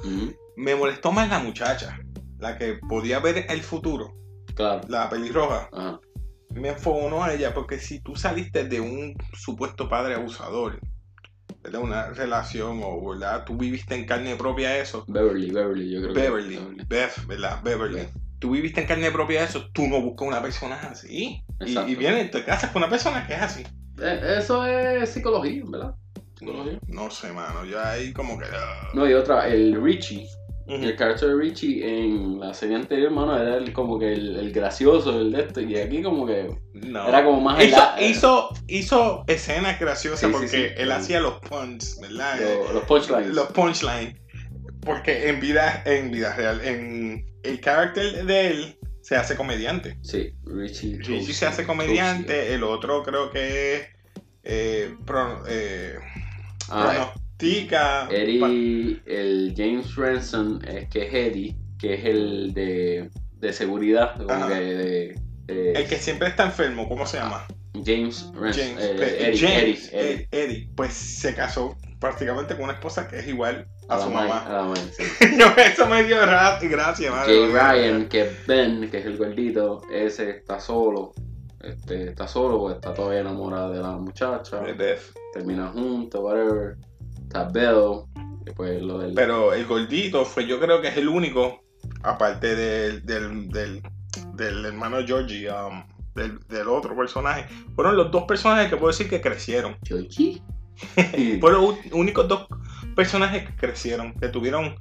me 0.56 0.74
molestó 0.74 1.10
más 1.10 1.28
la 1.30 1.38
muchacha, 1.38 1.98
la 2.38 2.58
que 2.58 2.78
podía 2.86 3.18
ver 3.18 3.46
el 3.48 3.62
futuro, 3.62 4.12
claro. 4.54 4.82
la 4.88 5.08
pelirroja. 5.08 5.68
Ajá. 5.72 6.00
Me 6.54 6.68
enfogonó 6.68 7.24
a 7.24 7.32
ella 7.32 7.54
porque 7.54 7.78
si 7.78 8.00
tú 8.00 8.14
saliste 8.14 8.64
de 8.64 8.80
un 8.80 9.16
supuesto 9.32 9.88
padre 9.88 10.14
abusador, 10.14 10.80
de 11.62 11.78
una 11.78 12.10
relación 12.10 12.80
o 12.84 13.08
verdad, 13.08 13.44
tú 13.44 13.56
viviste 13.56 13.94
en 13.94 14.04
carne 14.04 14.36
propia 14.36 14.76
eso, 14.78 15.04
Beverly, 15.08 15.50
Beverly, 15.50 15.90
yo 15.90 16.02
creo 16.02 16.14
Beverly, 16.14 16.56
que 16.56 16.84
Beth, 16.84 17.26
¿verdad? 17.26 17.62
Beverly. 17.62 18.00
Beth. 18.00 18.21
Tú 18.42 18.50
viviste 18.50 18.80
en 18.80 18.88
carne 18.88 19.12
propia 19.12 19.44
eso, 19.44 19.68
tú 19.72 19.86
no 19.86 20.00
buscas 20.00 20.26
una 20.26 20.42
persona 20.42 20.74
así. 20.90 21.08
Y, 21.60 21.64
Exacto. 21.64 21.88
y 21.88 21.94
vienes, 21.94 22.32
te 22.32 22.44
casas 22.44 22.72
con 22.72 22.82
una 22.82 22.90
persona 22.90 23.24
que 23.24 23.34
es 23.34 23.40
así. 23.40 23.62
Eh, 24.02 24.34
Eso 24.38 24.66
es 24.66 25.08
psicología, 25.10 25.62
¿verdad? 25.64 25.94
Psicología. 26.36 26.78
No 26.88 27.08
sé, 27.08 27.32
mano, 27.32 27.64
ya 27.64 27.92
ahí 27.92 28.12
como 28.12 28.36
que... 28.36 28.46
ah. 28.52 28.88
No, 28.94 29.08
y 29.08 29.12
otra, 29.14 29.46
el 29.46 29.80
Richie. 29.80 30.26
El 30.66 30.96
carácter 30.96 31.28
de 31.28 31.34
Richie 31.36 31.84
en 31.86 32.40
la 32.40 32.52
serie 32.54 32.76
anterior, 32.76 33.08
hermano, 33.08 33.36
era 33.40 33.56
el, 33.58 33.72
como 33.72 33.98
que 33.98 34.12
el, 34.12 34.36
el 34.36 34.52
gracioso, 34.52 35.20
el 35.20 35.30
de 35.32 35.40
este, 35.42 35.62
y 35.62 35.76
aquí 35.76 36.02
como 36.02 36.24
que 36.26 36.48
No. 36.72 37.06
era 37.08 37.22
como 37.24 37.40
más 37.40 37.62
Hizo, 37.62 37.76
la- 37.76 37.96
hizo, 38.02 38.48
hizo 38.68 39.24
escenas 39.26 39.78
graciosas 39.78 40.20
Sí, 40.20 40.26
sí, 40.26 40.32
porque 40.32 40.48
sí. 40.48 40.64
él 40.76 40.90
hacía 40.92 41.20
los 41.20 41.34
puns, 41.40 41.98
¿verdad? 42.00 42.40
los, 42.40 42.74
los 42.74 42.84
punchlines. 42.84 43.26
Los 43.34 43.46
punchlines. 43.48 44.16
Porque 44.84 45.28
en 45.28 45.40
vida, 45.40 45.82
en 45.86 46.10
vida 46.10 46.34
real, 46.34 46.60
en 46.64 47.24
el 47.42 47.60
carácter 47.60 48.24
de 48.26 48.46
él 48.48 48.76
se 49.00 49.16
hace 49.16 49.36
comediante. 49.36 49.96
Sí, 50.02 50.32
Richie. 50.44 50.98
Richie 50.98 51.32
se 51.34 51.46
hace 51.46 51.64
comediante, 51.64 52.52
el 52.54 52.62
otro 52.64 53.02
creo 53.02 53.30
que 53.30 53.74
es 53.76 53.86
eh, 54.44 54.94
pro- 55.06 55.44
eh. 55.48 55.94
Ah, 56.68 57.12
pronostica. 57.38 58.06
pa- 58.08 58.14
Eddie, 58.14 59.00
el 59.06 59.54
James 59.56 59.94
Ransom, 59.96 60.60
es 60.66 60.88
que 60.88 61.06
es 61.06 61.14
Eddie, 61.14 61.56
que 61.78 61.94
es 61.94 62.04
el 62.04 62.52
de, 62.54 63.10
de 63.38 63.52
seguridad, 63.52 64.16
como 64.16 64.30
Ajá. 64.32 64.48
que 64.48 64.54
de, 64.60 65.14
de- 65.46 65.72
el 65.72 65.86
que 65.88 65.96
siempre 65.96 66.28
está 66.28 66.44
enfermo, 66.44 66.88
¿cómo 66.88 67.06
se 67.06 67.18
llama? 67.18 67.46
James 67.84 68.30
Ransom. 68.34 68.64
James. 68.76 68.84
eh, 68.84 68.96
eh, 68.98 69.16
Eddie, 69.28 69.38
James, 69.38 69.90
Eddie, 69.92 70.00
Eddie. 70.12 70.22
eh, 70.22 70.28
Eddie. 70.30 70.68
Pues 70.76 70.92
se 70.92 71.34
casó 71.34 71.76
prácticamente 72.02 72.54
con 72.54 72.64
una 72.64 72.72
esposa 72.74 73.06
que 73.08 73.20
es 73.20 73.28
igual 73.28 73.66
a, 73.88 73.94
A 73.94 74.00
su 74.00 74.10
mamá. 74.10 74.44
a 74.70 74.74
sí. 74.76 75.04
Eso 75.72 75.86
me 75.86 76.02
dio 76.02 76.24
ra- 76.26 76.58
gracia, 76.60 77.12
madre. 77.12 77.32
Jay 77.32 77.46
Ryan, 77.52 78.08
que 78.08 78.22
es 78.22 78.46
Ben, 78.46 78.90
que 78.90 78.98
es 78.98 79.06
el 79.06 79.16
gordito, 79.16 79.80
ese 79.90 80.30
está 80.30 80.58
solo. 80.58 81.12
Este, 81.60 82.08
está 82.08 82.26
solo 82.26 82.58
porque 82.58 82.74
está 82.74 82.92
todavía 82.92 83.20
enamorado 83.20 83.72
de 83.72 83.80
la 83.80 83.92
muchacha. 83.92 84.60
De 84.60 84.72
Beth. 84.72 85.00
Terminan 85.32 85.72
juntos, 85.72 86.20
whatever. 86.20 86.76
Está 87.22 87.44
Bell, 87.44 88.02
pues 88.56 88.82
lo 88.82 88.98
del. 88.98 89.14
Pero 89.14 89.54
el 89.54 89.64
gordito 89.64 90.24
fue, 90.24 90.44
yo 90.46 90.58
creo 90.58 90.82
que 90.82 90.88
es 90.88 90.96
el 90.96 91.08
único, 91.08 91.62
aparte 92.02 92.56
del, 92.56 93.06
del, 93.06 93.48
del, 93.48 93.80
del 94.34 94.66
hermano 94.66 94.98
Georgie, 95.06 95.48
um, 95.50 95.84
del, 96.16 96.40
del 96.48 96.66
otro 96.68 96.96
personaje, 96.96 97.46
fueron 97.76 97.96
los 97.96 98.10
dos 98.10 98.24
personajes 98.24 98.68
que 98.68 98.76
puedo 98.76 98.90
decir 98.90 99.08
que 99.08 99.20
crecieron. 99.20 99.76
Georgie. 99.84 100.42
Fueron 101.40 101.62
los 101.62 101.76
únicos 101.92 102.28
dos 102.28 102.46
personajes 102.94 103.46
que 103.46 103.56
crecieron, 103.56 104.14
que 104.14 104.28
tuvieron, 104.28 104.76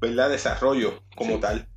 ¿verdad? 0.00 0.30
Desarrollo 0.30 1.02
como 1.16 1.34
Sí. 1.36 1.40
tal. 1.40 1.68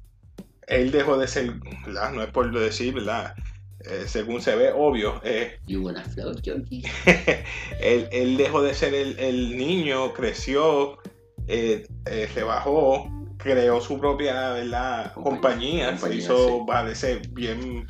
Él 0.67 0.91
dejó 0.91 1.17
de 1.17 1.27
ser, 1.27 1.53
¿verdad? 1.85 2.11
No 2.13 2.21
es 2.23 2.29
por 2.29 2.51
decir, 2.57 2.93
¿verdad? 2.93 3.35
Eh, 3.83 4.03
según 4.07 4.41
se 4.41 4.55
ve, 4.55 4.71
obvio, 4.75 5.19
eh, 5.23 5.59
You 5.67 5.83
wanna 5.83 6.03
float, 6.03 6.41
él, 7.79 8.07
él 8.11 8.37
dejó 8.37 8.61
de 8.61 8.73
ser 8.73 8.93
el, 8.93 9.17
el 9.19 9.57
niño, 9.57 10.13
creció, 10.13 10.99
eh, 11.47 11.87
eh, 12.05 12.29
rebajó, 12.35 13.09
creó 13.37 13.81
su 13.81 13.99
propia 13.99 14.51
¿verdad? 14.51 15.13
compañía, 15.13 15.87
Compañía, 15.91 15.97
se 15.97 16.15
hizo 16.15 16.47
sí. 16.47 16.63
parece 16.67 17.21
bien 17.31 17.87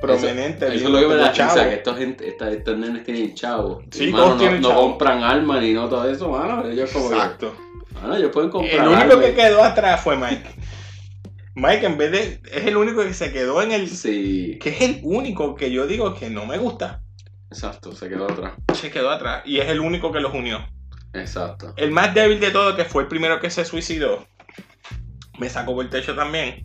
Prominente. 0.00 0.66
Eso, 0.66 0.74
eso 0.74 0.84
es 0.86 0.90
lo 0.90 1.00
que 1.00 1.06
me 1.08 1.14
da 1.16 1.30
risa, 1.32 1.68
que 1.68 1.74
esta 1.74 1.94
gente, 1.94 2.28
estos 2.28 2.76
nenes 2.78 3.04
tienen 3.04 3.34
chavo. 3.34 3.82
Sí, 3.90 4.08
Y, 4.08 4.10
todos 4.12 4.26
mano, 4.28 4.38
tienen 4.40 4.60
no, 4.60 4.68
chavo. 4.68 4.80
compran 4.82 5.22
armas 5.22 5.62
ni 5.62 5.72
no 5.72 5.88
todo 5.88 6.08
eso, 6.10 6.28
mano. 6.30 6.66
Ellos 6.68 6.90
como 6.92 7.08
que, 7.08 7.14
Exacto. 7.16 7.54
mano, 7.94 8.16
ellos 8.16 8.30
pueden 8.32 8.50
comprar 8.50 8.74
El 8.74 8.88
único 8.88 9.00
armas. 9.14 9.18
que 9.26 9.34
quedó 9.34 9.62
atrás 9.64 10.00
fue 10.02 10.16
Mike. 10.16 10.50
Mike 11.54 11.86
en 11.86 11.96
vez 11.96 12.10
de... 12.10 12.40
Es 12.52 12.66
el 12.66 12.76
único 12.76 13.02
que 13.02 13.14
se 13.14 13.32
quedó 13.32 13.62
en 13.62 13.72
el... 13.72 13.88
Sí, 13.88 14.58
Que 14.60 14.70
es 14.70 14.80
el 14.82 15.00
único 15.02 15.54
que 15.54 15.70
yo 15.70 15.86
digo 15.86 16.14
que 16.14 16.28
no 16.28 16.46
me 16.46 16.58
gusta. 16.58 17.00
exacto, 17.50 17.92
se 17.92 18.08
quedó 18.08 18.24
atrás. 18.24 18.54
Se 18.74 18.90
quedó 18.90 19.10
atrás. 19.10 19.42
Y 19.46 19.58
es 19.58 19.68
el 19.68 19.80
único 19.80 20.10
que 20.12 20.20
los 20.20 20.34
unió. 20.34 20.66
Exacto. 21.12 21.72
El 21.76 21.92
más 21.92 22.12
débil 22.12 22.40
de 22.40 22.50
todo, 22.50 22.74
que 22.74 22.84
fue 22.84 23.02
el 23.04 23.08
primero 23.08 23.38
que 23.40 23.48
se 23.50 23.64
suicidó, 23.64 24.26
me 25.38 25.48
sacó 25.48 25.72
por 25.74 25.84
el 25.84 25.90
techo 25.90 26.16
también, 26.16 26.62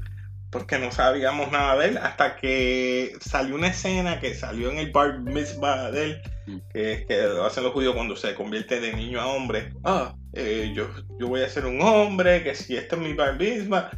porque 0.52 0.80
no 0.80 0.92
sabíamos 0.92 1.52
nada 1.52 1.78
de 1.78 1.90
él, 1.90 1.98
hasta 1.98 2.36
que 2.38 3.14
salió 3.22 3.56
una 3.56 3.68
escena 3.68 4.20
que 4.20 4.34
salió 4.34 4.72
en 4.72 4.78
el 4.80 4.92
bar 4.92 5.20
mitzvah 5.20 5.92
de 5.92 6.04
él, 6.06 6.22
Mm. 6.48 6.58
que 6.74 6.94
es 6.94 7.06
que 7.06 7.22
lo 7.22 7.46
hacen 7.46 7.64
los 7.64 7.74
judíos 7.74 7.94
cuando 7.94 8.16
se 8.16 8.34
convierte 8.34 8.80
de 8.80 8.94
niño 8.94 9.22
a 9.22 9.28
hombre. 9.28 9.72
Ah, 9.84 10.16
eh, 10.34 10.72
yo, 10.76 10.88
yo 11.20 11.28
voy 11.28 11.42
a 11.42 11.50
ser 11.50 11.66
un 11.68 11.80
hombre, 11.82 12.42
que 12.44 12.56
si 12.56 12.76
esto 12.76 12.96
es 12.96 13.02
mi 13.04 13.14
bar 13.14 13.38
mitzvah. 13.38 13.92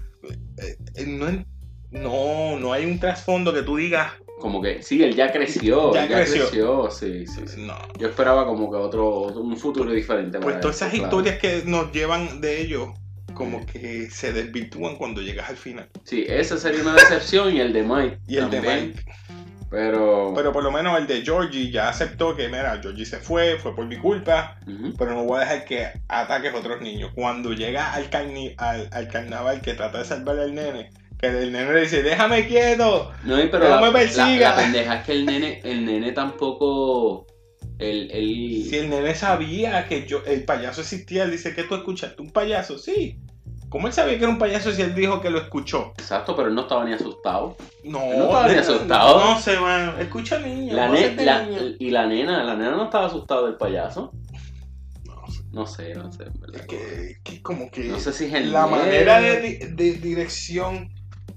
Eh, 0.58 0.76
eh, 0.96 1.06
no, 1.08 1.46
no, 1.92 2.60
no 2.60 2.74
hay 2.74 2.86
un 2.86 3.00
trasfondo 3.00 3.54
que 3.54 3.64
tú 3.64 3.78
digas, 3.78 4.12
Como 4.40 4.60
que, 4.62 4.82
sí, 4.84 5.02
él 5.04 5.16
ya 5.16 5.32
creció. 5.32 5.94
Ya 5.94 6.04
él 6.04 6.10
ya 6.10 6.16
creció. 6.18 6.42
creció. 6.50 6.90
Sí, 6.92 7.28
sí, 7.28 7.42
sí. 7.48 7.62
no. 7.62 7.76
Yo 8.00 8.08
esperaba 8.10 8.46
como 8.46 8.70
que 8.72 8.76
otro, 8.78 9.08
otro- 9.22 9.42
un 9.42 9.56
futuro 9.56 9.92
diferente. 9.92 10.40
Pues 10.40 10.60
todas 10.60 10.76
esas 10.78 10.94
historias 10.94 11.38
que 11.40 11.62
nos 11.66 11.92
llevan 11.92 12.42
de 12.42 12.60
ellos, 12.60 12.90
como 13.44 13.66
que 13.66 14.10
se 14.10 14.32
desvirtúan 14.34 14.96
cuando 14.98 15.22
llegas 15.22 15.50
al 15.50 15.58
final. 15.58 15.90
Sí, 16.04 16.26
ese 16.28 16.58
sería 16.58 16.82
una 16.82 16.94
decepción 16.94 17.56
y 17.56 17.60
el 17.60 17.74
de 17.74 17.84
Mike. 17.84 18.20
Y 18.28 18.38
el 18.38 18.50
de 18.50 18.58
también. 18.58 18.88
Mike. 18.90 19.06
Pero. 19.70 20.34
Pero 20.36 20.52
por 20.52 20.64
lo 20.64 20.72
menos 20.72 20.98
el 21.00 21.08
de 21.08 21.22
Georgie 21.24 21.72
ya 21.72 21.88
aceptó 21.90 22.36
que, 22.36 22.48
mira, 22.50 22.78
Georgie 22.82 23.06
se 23.06 23.18
fue, 23.20 23.58
fue 23.58 23.74
por 23.76 23.86
mi 23.86 23.98
culpa, 23.98 24.60
pero 24.98 25.14
no 25.14 25.24
voy 25.24 25.38
a 25.38 25.42
dejar 25.46 25.66
que 25.66 25.88
ataques 26.10 26.54
a 26.54 26.58
otros 26.58 26.82
niños. 26.82 27.12
Cuando 27.16 27.54
llega 27.54 27.94
al, 27.94 28.10
carni- 28.10 28.54
al, 28.58 28.90
al 28.92 29.08
carnaval 29.08 29.62
que 29.62 29.74
trata 29.74 30.00
de 30.00 30.06
salvar 30.06 30.40
al 30.40 30.54
nene, 30.54 30.90
que 31.18 31.28
el 31.28 31.52
nene 31.54 31.74
le 31.74 31.82
dice, 31.82 32.04
déjame 32.04 32.48
quieto. 32.48 33.12
No, 33.24 33.38
pero 33.50 33.60
No 33.70 33.70
la, 33.70 33.82
me 33.82 33.92
persiga. 33.92 34.26
la- 34.26 34.50
la 34.50 34.56
pendeja 34.58 34.96
es 34.98 35.06
que 35.06 35.12
el 35.14 35.26
nene, 35.26 35.62
el 35.64 35.86
nene 35.86 36.12
tampoco. 36.12 37.28
El, 37.80 38.12
el, 38.12 38.66
Si 38.70 38.76
el 38.78 38.90
nene 38.92 39.16
sabía 39.16 39.88
que 39.88 40.06
yo, 40.06 40.22
el 40.28 40.44
payaso 40.44 40.82
existía, 40.82 41.24
él 41.24 41.32
dice 41.32 41.56
que 41.56 41.64
tú 41.64 41.74
escuchaste 41.76 42.22
un 42.22 42.30
payaso, 42.30 42.78
sí. 42.78 43.18
¿Cómo 43.72 43.88
él 43.88 43.94
sabía 43.94 44.18
que 44.18 44.26
era 44.26 44.30
un 44.34 44.38
payaso 44.38 44.72
si 44.74 44.82
él 44.82 44.94
dijo 44.94 45.22
que 45.22 45.30
lo 45.30 45.40
escuchó? 45.40 45.94
Exacto, 45.98 46.36
pero 46.36 46.50
él 46.50 46.56
no 46.56 46.62
estaba 46.64 46.84
ni 46.86 46.92
asustado. 46.94 47.56
No, 47.86 48.04
Él 48.04 48.18
no 48.20 48.26
estaba 48.26 48.48
ni 48.50 48.54
asustado. 48.60 49.20
No 49.34 49.40
sé, 49.40 49.58
man. 49.60 49.96
Escucha 50.00 50.40
niño. 50.40 50.74
La 50.76 50.88
voces 50.90 51.12
ne- 51.12 51.16
de 51.16 51.26
la- 51.26 51.44
niño. 51.46 51.60
y 51.80 51.90
la 51.90 52.06
nena, 52.06 52.44
la 52.44 52.56
nena 52.56 52.72
no 52.72 52.84
estaba 52.84 53.06
asustada 53.08 53.44
del 53.46 53.56
payaso. 53.56 54.12
No 55.06 55.26
sé. 55.32 55.42
No 55.54 55.66
sé, 55.66 55.96
no 55.96 56.12
sé. 56.12 56.26
verdad. 56.40 56.56
Es 56.62 56.68
que, 56.68 57.18
que 57.24 57.42
como 57.42 57.72
que 57.72 57.86
No 57.86 57.98
sé 58.00 58.12
si 58.12 58.26
es 58.26 58.34
el 58.34 58.52
la 58.52 58.68
manera 58.68 59.22
de, 59.22 59.40
di- 59.40 59.58
de 59.58 59.94
dirección 59.94 60.90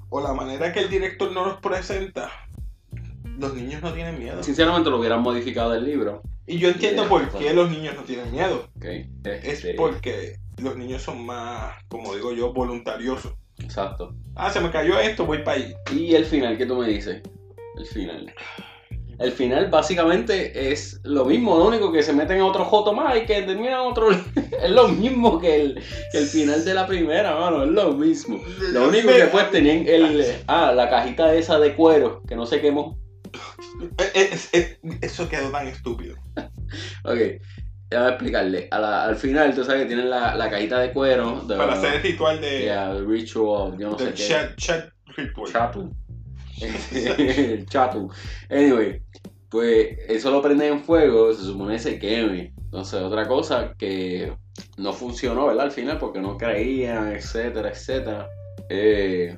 o 0.08 0.20
la 0.20 0.32
manera 0.32 0.72
que 0.72 0.80
el 0.80 0.90
director 0.90 1.30
no 1.32 1.44
los 1.46 1.58
presenta, 1.60 2.30
los 3.38 3.54
niños 3.54 3.80
no 3.80 3.92
tienen 3.92 4.18
miedo. 4.18 4.42
Sinceramente 4.42 4.90
lo 4.90 4.98
hubieran 4.98 5.22
modificado 5.22 5.70
del 5.70 5.84
libro. 5.84 6.20
Y 6.46 6.58
yo 6.58 6.68
entiendo 6.68 7.02
Yeah, 7.02 7.08
por 7.08 7.28
qué 7.38 7.54
los 7.54 7.70
niños 7.70 7.94
no 7.94 8.02
tienen 8.02 8.30
miedo. 8.32 8.68
Ok. 8.76 8.84
Es 9.24 9.44
Este, 9.44 9.74
porque 9.74 10.36
los 10.58 10.76
niños 10.76 11.02
son 11.02 11.24
más, 11.24 11.74
como 11.88 12.14
digo 12.14 12.32
yo, 12.32 12.52
voluntariosos. 12.52 13.32
Exacto. 13.58 14.14
Ah, 14.34 14.50
se 14.50 14.60
me 14.60 14.70
cayó 14.70 14.98
esto, 14.98 15.26
voy 15.26 15.38
para 15.42 15.58
ahí. 15.58 15.74
Y 15.94 16.14
el 16.14 16.24
final, 16.24 16.56
¿qué 16.58 16.66
tú 16.66 16.76
me 16.76 16.88
dices? 16.88 17.22
El 17.76 17.86
final. 17.86 18.34
el 19.18 19.30
final 19.32 19.70
básicamente 19.70 20.72
es 20.72 21.00
lo 21.04 21.24
mismo, 21.24 21.56
lo 21.58 21.66
único 21.68 21.92
que 21.92 22.02
se 22.02 22.12
meten 22.12 22.40
a 22.40 22.46
otro 22.46 22.64
joto 22.64 22.92
más 22.92 23.16
y 23.16 23.26
que 23.26 23.42
terminan 23.42 23.80
otro. 23.80 24.10
es 24.62 24.70
lo 24.70 24.88
mismo 24.88 25.38
que 25.38 25.54
el, 25.60 25.82
que 26.10 26.18
el 26.18 26.26
final 26.26 26.64
de 26.64 26.74
la 26.74 26.86
primera, 26.86 27.38
mano, 27.38 27.62
es 27.64 27.70
lo 27.70 27.92
mismo. 27.92 28.40
Lo 28.72 28.88
único 28.88 29.08
que 29.08 29.24
pues 29.26 29.50
tenían 29.50 29.86
el. 29.86 30.24
Ah, 30.48 30.72
la 30.74 30.90
cajita 30.90 31.32
esa 31.34 31.58
de 31.60 31.74
cuero 31.76 32.22
que 32.26 32.34
no 32.36 32.44
se 32.46 32.60
quemó. 32.60 32.98
Es- 34.14 34.48
es- 34.52 34.78
eso 35.00 35.28
quedó 35.28 35.50
tan 35.50 35.66
estúpido. 35.68 36.16
Ok, 37.04 37.18
ya 37.90 37.98
voy 38.00 38.06
a 38.06 38.10
explicarle. 38.10 38.68
A 38.70 38.78
la- 38.78 39.04
al 39.04 39.16
final, 39.16 39.54
tú 39.54 39.64
sabes 39.64 39.82
que 39.82 39.86
tienen 39.88 40.10
la, 40.10 40.34
la 40.34 40.50
cajita 40.50 40.78
de 40.80 40.92
cuero. 40.92 41.42
De, 41.46 41.56
Para 41.56 41.74
hacer 41.74 41.94
el 41.94 42.02
ritual 42.02 42.40
de. 42.40 42.62
Yeah, 42.62 42.94
the 42.94 43.02
ritual, 43.04 43.76
yo 43.78 43.90
no 43.90 43.98
sé 43.98 44.06
qué. 44.14 44.26
chat, 44.28 44.56
chat 44.56 44.88
ritual. 45.16 45.52
Chatu. 45.52 45.92
El 46.60 47.66
Chatu. 47.68 48.10
Anyway, 48.48 49.02
pues 49.48 49.98
eso 50.08 50.30
lo 50.30 50.40
prenden 50.42 50.72
en 50.74 50.80
fuego, 50.84 51.32
se 51.32 51.42
supone 51.44 51.74
que 51.74 51.78
se 51.80 51.98
queme. 51.98 52.52
Entonces, 52.64 53.00
otra 53.02 53.26
cosa 53.28 53.72
que 53.78 54.32
no 54.78 54.92
funcionó, 54.92 55.46
¿verdad? 55.46 55.64
Al 55.66 55.70
final, 55.72 55.98
porque 55.98 56.20
no 56.20 56.36
creían, 56.36 57.12
etcétera, 57.12 57.68
etcétera. 57.70 58.28
Eh, 58.68 59.36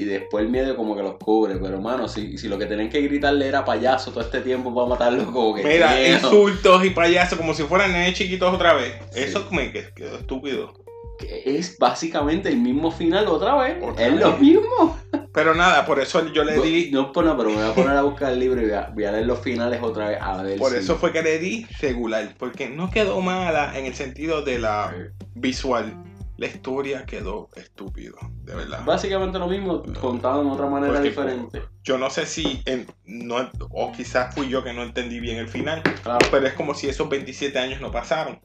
y 0.00 0.04
después 0.04 0.44
el 0.44 0.50
miedo 0.50 0.76
como 0.76 0.96
que 0.96 1.02
los 1.02 1.14
cubre. 1.16 1.56
Pero, 1.56 1.76
hermano, 1.76 2.08
si, 2.08 2.36
si 2.38 2.48
lo 2.48 2.58
que 2.58 2.66
tenían 2.66 2.88
que 2.90 3.00
gritarle 3.00 3.46
era 3.48 3.64
payaso 3.64 4.10
todo 4.10 4.22
este 4.22 4.40
tiempo 4.40 4.74
para 4.74 4.86
matarlo, 4.88 5.32
como 5.32 5.54
que. 5.54 5.62
Mira, 5.64 5.94
miedo. 5.94 6.14
insultos 6.28 6.84
y 6.84 6.90
payasos 6.90 7.38
como 7.38 7.54
si 7.54 7.62
fueran 7.64 7.92
nenes 7.92 8.14
chiquitos 8.14 8.52
otra 8.54 8.74
vez. 8.74 8.94
Sí. 9.12 9.20
Eso 9.20 9.46
me 9.50 9.72
que- 9.72 9.92
quedó 9.94 10.16
estúpido. 10.16 10.72
Que 11.18 11.42
es 11.58 11.76
básicamente 11.78 12.48
el 12.48 12.56
mismo 12.56 12.90
final 12.90 13.26
otra 13.28 13.54
vez. 13.56 13.76
Otra 13.82 14.06
es 14.06 14.12
vez. 14.12 14.20
lo 14.20 14.36
mismo. 14.38 14.98
Pero 15.34 15.54
nada, 15.54 15.84
por 15.84 16.00
eso 16.00 16.26
yo 16.32 16.44
le 16.44 16.58
di. 16.60 16.90
No, 16.90 17.12
pues 17.12 17.26
no, 17.26 17.36
pero 17.36 17.50
me 17.50 17.56
voy 17.56 17.66
a 17.70 17.74
poner 17.74 17.90
a 17.96 18.02
buscar 18.02 18.32
el 18.32 18.40
libro 18.40 18.60
y 18.62 18.64
voy 18.64 18.72
a, 18.72 18.90
voy 18.94 19.04
a 19.04 19.12
leer 19.12 19.26
los 19.26 19.38
finales 19.40 19.80
otra 19.82 20.08
vez. 20.08 20.18
A 20.20 20.42
ver 20.42 20.58
Por 20.58 20.72
si- 20.72 20.78
eso 20.78 20.96
fue 20.96 21.12
que 21.12 21.22
le 21.22 21.38
di 21.38 21.66
regular. 21.80 22.34
Porque 22.38 22.70
no 22.70 22.90
quedó 22.90 23.20
mala 23.20 23.78
en 23.78 23.84
el 23.84 23.94
sentido 23.94 24.40
de 24.42 24.58
la 24.60 24.94
visual. 25.34 25.94
La 26.40 26.46
historia 26.46 27.04
quedó 27.04 27.50
estúpido, 27.54 28.16
de 28.44 28.54
verdad. 28.54 28.82
Básicamente 28.86 29.38
lo 29.38 29.46
mismo, 29.46 29.82
contado 30.00 30.42
de 30.42 30.48
otra 30.50 30.64
manera 30.70 30.94
Porque- 30.94 31.10
diferente. 31.10 31.62
Yo 31.82 31.98
no 31.98 32.08
sé 32.08 32.24
si, 32.24 32.62
en- 32.64 32.86
no, 33.04 33.50
o 33.68 33.92
quizás 33.92 34.34
fui 34.34 34.48
yo 34.48 34.64
que 34.64 34.72
no 34.72 34.82
entendí 34.82 35.20
bien 35.20 35.36
el 35.36 35.48
final, 35.48 35.82
Claro. 36.02 36.26
pero 36.30 36.46
es 36.46 36.54
como 36.54 36.72
si 36.72 36.88
esos 36.88 37.10
27 37.10 37.58
años 37.58 37.82
no 37.82 37.90
pasaron. 37.92 38.40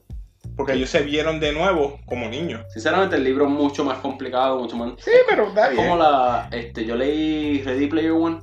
Porque 0.58 0.74
ellos 0.74 0.90
se 0.90 1.00
vieron 1.04 1.40
de 1.40 1.52
nuevo 1.54 1.98
como 2.04 2.28
niños. 2.28 2.66
Sinceramente 2.70 3.16
el 3.16 3.24
libro 3.24 3.46
es 3.46 3.50
mucho 3.50 3.82
más 3.82 3.96
complicado, 4.00 4.58
mucho 4.60 4.76
más... 4.76 4.92
Sí, 4.98 5.10
pero 5.26 5.50
da 5.54 5.70
Es 5.70 5.76
como 5.76 5.96
la... 5.96 6.50
Este, 6.52 6.84
yo 6.84 6.96
leí 6.96 7.62
Ready 7.62 7.86
Player 7.86 8.12
One. 8.12 8.40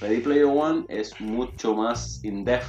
Ready 0.00 0.20
Player 0.20 0.46
One 0.46 0.86
es 0.88 1.20
mucho 1.20 1.74
más 1.74 2.24
in-depth 2.24 2.64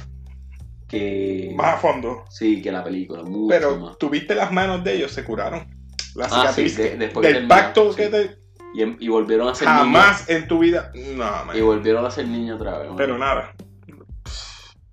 que... 0.88 1.52
Más 1.56 1.76
a 1.76 1.78
fondo. 1.78 2.24
Sí, 2.28 2.60
que 2.60 2.70
la 2.70 2.84
película, 2.84 3.22
mucho 3.22 3.48
Pero 3.48 3.76
más. 3.78 3.96
tuviste 3.98 4.34
las 4.34 4.52
manos 4.52 4.84
de 4.84 4.94
ellos, 4.96 5.10
se 5.10 5.24
curaron. 5.24 5.80
La 6.14 6.26
Ah, 6.26 6.52
sí, 6.52 6.68
cicatriz 6.68 6.76
de- 6.76 6.96
después 6.96 7.26
que 7.26 7.32
del 7.34 7.46
pacto 7.48 7.94
que 7.94 8.08
te, 8.08 8.36
Y, 8.74 8.82
em- 8.82 8.96
y 9.00 9.08
volvieron 9.08 9.48
a 9.48 9.54
ser 9.54 9.68
niños. 9.68 9.80
jamás 9.82 10.28
en 10.30 10.46
tu 10.48 10.58
vida. 10.58 10.90
No, 10.94 11.44
man. 11.44 11.56
Y 11.56 11.60
volvieron 11.60 12.04
a 12.06 12.10
ser 12.10 12.26
niños 12.26 12.60
otra 12.60 12.78
vez. 12.78 12.90
¿no? 12.90 12.96
Pero 12.96 13.18
nada. 13.18 13.52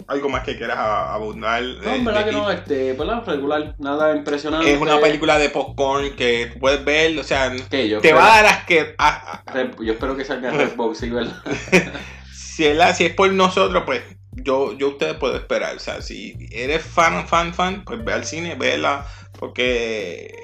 Algo 0.07 0.27
más 0.27 0.43
que 0.43 0.57
quieras 0.57 0.77
abundar. 0.79 1.61
No, 1.61 1.93
en 1.93 2.03
verdad 2.03 2.25
que 2.25 2.31
no, 2.31 2.49
este, 2.49 2.93
¿verdad? 2.93 3.23
Regular, 3.27 3.75
nada 3.77 4.15
impresionante. 4.15 4.73
Es 4.73 4.81
una 4.81 4.99
película 4.99 5.37
de 5.37 5.49
popcorn 5.49 6.15
que 6.15 6.49
tú 6.51 6.59
puedes 6.59 6.83
ver, 6.83 7.17
o 7.19 7.23
sea, 7.23 7.51
que 7.69 7.87
yo 7.87 8.01
te 8.01 8.11
va 8.11 8.23
a 8.39 8.41
dar 8.41 8.45
asque. 8.47 8.95
a- 8.97 9.43
a- 9.47 9.53
Red- 9.53 9.75
yo 9.79 9.93
espero 9.93 10.17
que 10.17 10.25
salga 10.25 10.49
Redbox, 10.51 10.97
sí, 10.97 11.09
¿verdad? 11.11 11.35
si, 12.33 12.65
es 12.65 12.75
la- 12.75 12.95
si 12.95 13.05
es 13.05 13.13
por 13.13 13.31
nosotros, 13.31 13.83
pues 13.85 14.01
yo, 14.31 14.75
yo 14.77 14.89
ustedes 14.89 15.13
puedo 15.17 15.35
esperar. 15.35 15.75
O 15.75 15.79
sea, 15.79 16.01
si 16.01 16.35
eres 16.51 16.81
fan, 16.81 17.27
fan, 17.27 17.53
fan, 17.53 17.83
pues 17.85 18.03
ve 18.03 18.11
al 18.13 18.25
cine, 18.25 18.55
vela. 18.55 19.05
Porque 19.37 20.38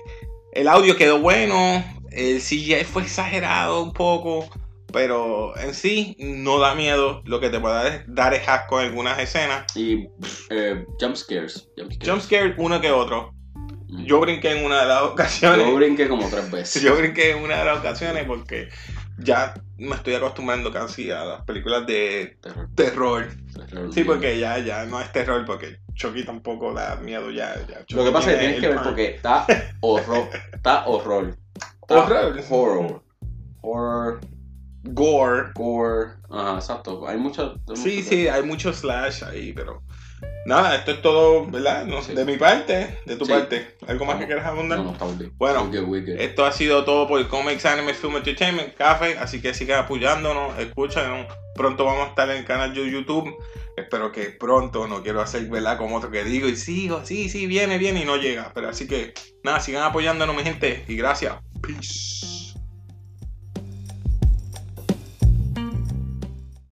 el 0.56 0.68
audio 0.70 0.96
quedó 0.96 1.20
bueno, 1.20 1.84
el 2.12 2.40
CGI 2.40 2.86
fue 2.86 3.04
exagerado 3.04 3.84
un 3.84 3.94
poco. 3.94 4.50
Pero 4.92 5.58
en 5.58 5.74
sí 5.74 6.16
no 6.20 6.58
da 6.58 6.74
miedo. 6.74 7.22
Lo 7.26 7.42
que 7.42 7.50
te 7.50 7.60
puede 7.60 7.76
dar 7.76 7.88
es, 7.88 8.04
dar 8.08 8.34
es 8.34 8.48
asco 8.48 8.80
en 8.80 8.88
algunas 8.88 9.20
escenas. 9.20 9.66
Y 9.76 10.08
eh, 10.50 10.86
jump 11.00 11.18
scares. 11.18 11.68
Jump 11.78 11.92
scares. 12.22 12.56
Jump 12.56 12.60
uno 12.60 12.80
que 12.80 12.92
otro. 12.92 13.34
Mm. 13.90 14.06
Yo 14.06 14.22
brinqué 14.22 14.58
en 14.58 14.66
una 14.66 14.82
de 14.82 14.88
las 14.88 15.02
ocasiones. 15.02 15.68
Yo 15.68 15.76
brinqué 15.76 16.08
como 16.08 16.30
tres 16.30 16.50
veces. 16.50 16.82
Yo 16.82 16.96
brinqué 16.96 17.32
en 17.32 17.44
una 17.44 17.60
de 17.60 17.66
las 17.66 17.80
ocasiones 17.80 18.24
porque 18.26 18.70
ya 19.18 19.54
me 19.78 19.96
estoy 19.96 20.16
acostumbrando 20.16 20.72
casi 20.72 21.12
a 21.12 21.24
las 21.24 21.42
películas 21.44 21.86
de 21.88 22.38
Terror, 22.42 22.70
terror. 22.76 23.28
terror. 23.68 23.94
Sí, 23.94 24.04
porque 24.04 24.40
ya, 24.40 24.58
ya 24.60 24.86
no 24.86 25.00
es 25.02 25.12
terror, 25.12 25.44
porque 25.46 25.80
Chucky 25.94 26.24
tampoco 26.24 26.74
da 26.74 26.96
miedo 26.98 27.32
ya. 27.32 27.56
ya 27.68 27.86
Lo 27.96 28.04
que 28.06 28.12
pasa 28.12 28.32
es 28.32 28.36
que 28.36 28.40
tiene 28.40 28.54
tienes 28.54 28.60
que 28.62 28.68
ver 28.68 28.84
porque 28.84 29.16
está 29.16 29.48
horror. 29.82 30.30
Está 30.54 30.86
horror. 30.86 31.38
Está 31.82 31.96
Horror. 32.04 32.44
Horror. 32.50 33.04
Horror. 33.62 34.20
Gore. 34.84 35.52
Gore. 35.54 36.12
Ajá, 36.30 36.56
exacto. 36.56 37.08
Hay 37.08 37.18
mucho. 37.18 37.60
hay 37.70 37.76
Sí, 37.78 37.98
mucho- 37.98 38.10
sí, 38.10 38.28
hay 38.28 38.44
mucho 38.44 38.74
slash 38.74 39.24
ahí, 39.24 39.54
pero... 39.54 39.82
Nada, 40.46 40.76
esto 40.76 40.92
es 40.92 41.02
todo, 41.02 41.48
¿verdad? 41.48 41.86
No, 41.86 42.04
Sí. 42.04 42.14
De 42.14 42.24
mi 42.24 42.38
parte, 42.38 43.00
de 43.06 43.16
tu 43.16 43.26
Sí. 43.26 43.32
parte. 43.32 43.76
¿Algo 43.88 44.06
más 44.06 44.18
que 44.18 44.28
quieras 44.28 44.46
abundar? 44.46 44.78
No, 44.78 44.86
no, 44.86 44.92
está 44.92 45.06
bien. 45.08 45.32
Bueno, 45.38 45.64
We're 45.64 45.80
good, 45.82 45.90
we're 45.90 46.06
good. 46.14 46.22
Esto 46.22 46.46
ha 46.46 46.52
sido 46.52 46.86
todo 46.86 47.08
por 47.08 47.28
Comics 47.28 47.66
Anime 47.66 47.96
Film 47.96 48.18
Entertainment 48.18 48.76
Café, 48.76 49.18
así 49.18 49.42
que 49.42 49.56
sigan 49.56 49.80
apoyándonos, 49.86 50.58
escúchanos. 50.60 51.26
Pronto 51.56 51.86
vamos 51.86 52.06
a 52.06 52.10
estar 52.10 52.30
en 52.30 52.38
el 52.38 52.46
canal 52.46 52.76
de 52.76 52.92
YouTube. 52.92 53.36
Espero 53.76 54.12
que 54.12 54.26
pronto, 54.26 54.88
no 54.88 55.02
quiero 55.02 55.20
hacer 55.22 55.46
¿verdad? 55.50 55.78
como 55.78 55.96
otro 55.98 56.12
que 56.12 56.24
digo 56.24 56.48
y 56.48 56.56
sigo, 56.56 57.02
sí, 57.06 57.28
sí, 57.28 57.48
viene, 57.48 57.78
viene 57.80 58.02
y 58.02 58.06
no 58.06 58.18
llega. 58.18 58.52
Pero 58.54 58.70
así 58.70 58.88
que 58.88 59.14
nada, 59.44 59.60
sigan 59.60 59.84
apoyándonos, 59.84 60.36
mi 60.36 60.44
gente, 60.44 60.86
y 60.88 60.96
gracias. 60.96 61.34
Peace. 61.62 62.45